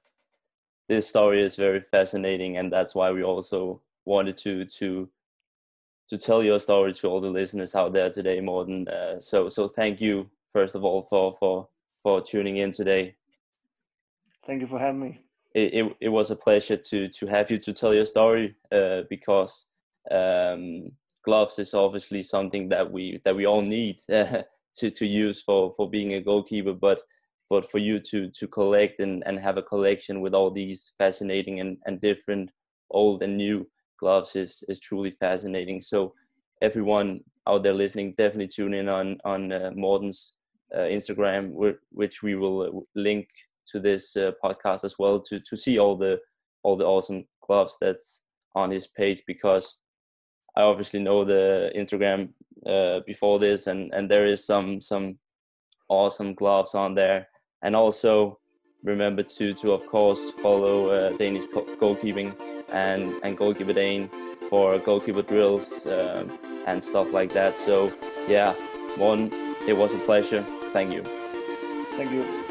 this 0.87 1.07
story 1.07 1.41
is 1.41 1.55
very 1.55 1.81
fascinating, 1.91 2.57
and 2.57 2.71
that's 2.71 2.93
why 2.93 3.11
we 3.11 3.23
also 3.23 3.81
wanted 4.05 4.37
to 4.37 4.65
to 4.65 5.09
to 6.07 6.17
tell 6.19 6.43
your 6.43 6.59
story 6.59 6.93
to 6.93 7.07
all 7.07 7.19
the 7.19 7.29
listeners 7.29 7.73
out 7.73 7.93
there 7.93 8.11
today, 8.11 8.39
Morten. 8.39 8.87
Uh, 8.87 9.19
so 9.19 9.49
so 9.49 9.67
thank 9.67 9.99
you 9.99 10.29
first 10.51 10.75
of 10.75 10.83
all 10.83 11.01
for 11.03 11.33
for 11.33 11.67
for 12.03 12.21
tuning 12.21 12.57
in 12.57 12.71
today. 12.71 13.15
Thank 14.45 14.61
you 14.61 14.67
for 14.67 14.79
having 14.79 15.01
me. 15.01 15.21
It, 15.55 15.73
it, 15.73 15.97
it 16.01 16.09
was 16.09 16.31
a 16.31 16.35
pleasure 16.35 16.77
to 16.77 17.07
to 17.07 17.27
have 17.27 17.49
you 17.49 17.57
to 17.59 17.73
tell 17.73 17.93
your 17.93 18.05
story 18.05 18.55
uh, 18.71 19.03
because 19.09 19.65
um, 20.11 20.91
gloves 21.23 21.57
is 21.57 21.73
obviously 21.73 22.21
something 22.21 22.69
that 22.69 22.91
we 22.91 23.21
that 23.23 23.35
we 23.35 23.45
all 23.45 23.61
need 23.61 24.01
to 24.77 24.91
to 24.91 25.05
use 25.05 25.41
for 25.41 25.73
for 25.75 25.89
being 25.89 26.13
a 26.13 26.21
goalkeeper, 26.21 26.73
but 26.73 27.01
but 27.49 27.69
for 27.69 27.77
you 27.77 27.99
to 27.99 28.29
to 28.29 28.47
collect 28.47 28.99
and, 28.99 29.23
and 29.25 29.39
have 29.39 29.57
a 29.57 29.63
collection 29.63 30.21
with 30.21 30.33
all 30.33 30.51
these 30.51 30.93
fascinating 30.97 31.59
and, 31.59 31.77
and 31.85 32.01
different 32.01 32.51
old 32.91 33.23
and 33.23 33.37
new 33.37 33.67
gloves 33.99 34.35
is 34.35 34.63
is 34.67 34.79
truly 34.79 35.11
fascinating. 35.11 35.81
So 35.81 36.13
everyone 36.61 37.21
out 37.47 37.63
there 37.63 37.73
listening, 37.73 38.15
definitely 38.17 38.47
tune 38.47 38.73
in 38.73 38.89
on 38.89 39.17
on 39.25 39.51
uh, 39.51 39.71
Morten's 39.75 40.33
uh, 40.73 40.79
Instagram, 40.79 41.51
which 41.91 42.23
we 42.23 42.35
will 42.35 42.61
uh, 42.61 42.81
link 42.95 43.27
to 43.71 43.79
this 43.79 44.15
uh, 44.15 44.31
podcast 44.43 44.83
as 44.83 44.97
well 44.99 45.19
to 45.21 45.39
to 45.39 45.55
see 45.55 45.79
all 45.79 45.95
the 45.95 46.19
all 46.63 46.75
the 46.75 46.85
awesome 46.85 47.25
gloves 47.45 47.77
that's 47.79 48.23
on 48.55 48.71
his 48.71 48.87
page 48.87 49.21
because 49.27 49.77
I 50.57 50.61
obviously 50.61 50.99
know 50.99 51.23
the 51.23 51.71
Instagram 51.75 52.29
uh, 52.65 52.99
before 53.05 53.39
this 53.39 53.67
and 53.67 53.93
and 53.93 54.09
there 54.09 54.27
is 54.27 54.45
some 54.45 54.81
some 54.81 55.17
awesome 55.89 56.33
gloves 56.33 56.73
on 56.73 56.95
there 56.95 57.27
and 57.61 57.75
also 57.75 58.39
remember 58.83 59.23
to 59.23 59.53
to 59.53 59.71
of 59.71 59.85
course 59.87 60.31
follow 60.41 60.89
uh, 60.89 61.09
Danish 61.17 61.45
goalkeeping 61.79 62.35
and 62.69 63.13
and 63.23 63.37
goalkeeper 63.37 63.73
Dane 63.73 64.09
for 64.49 64.77
goalkeeper 64.79 65.21
drills 65.21 65.85
um, 65.87 66.37
and 66.67 66.83
stuff 66.83 67.11
like 67.11 67.33
that. 67.33 67.57
So 67.57 67.91
yeah, 68.27 68.53
one, 68.97 69.31
it 69.67 69.73
was 69.75 69.93
a 69.93 69.99
pleasure. 69.99 70.41
Thank 70.71 70.93
you. 70.93 71.03
Thank 71.97 72.11
you. 72.11 72.44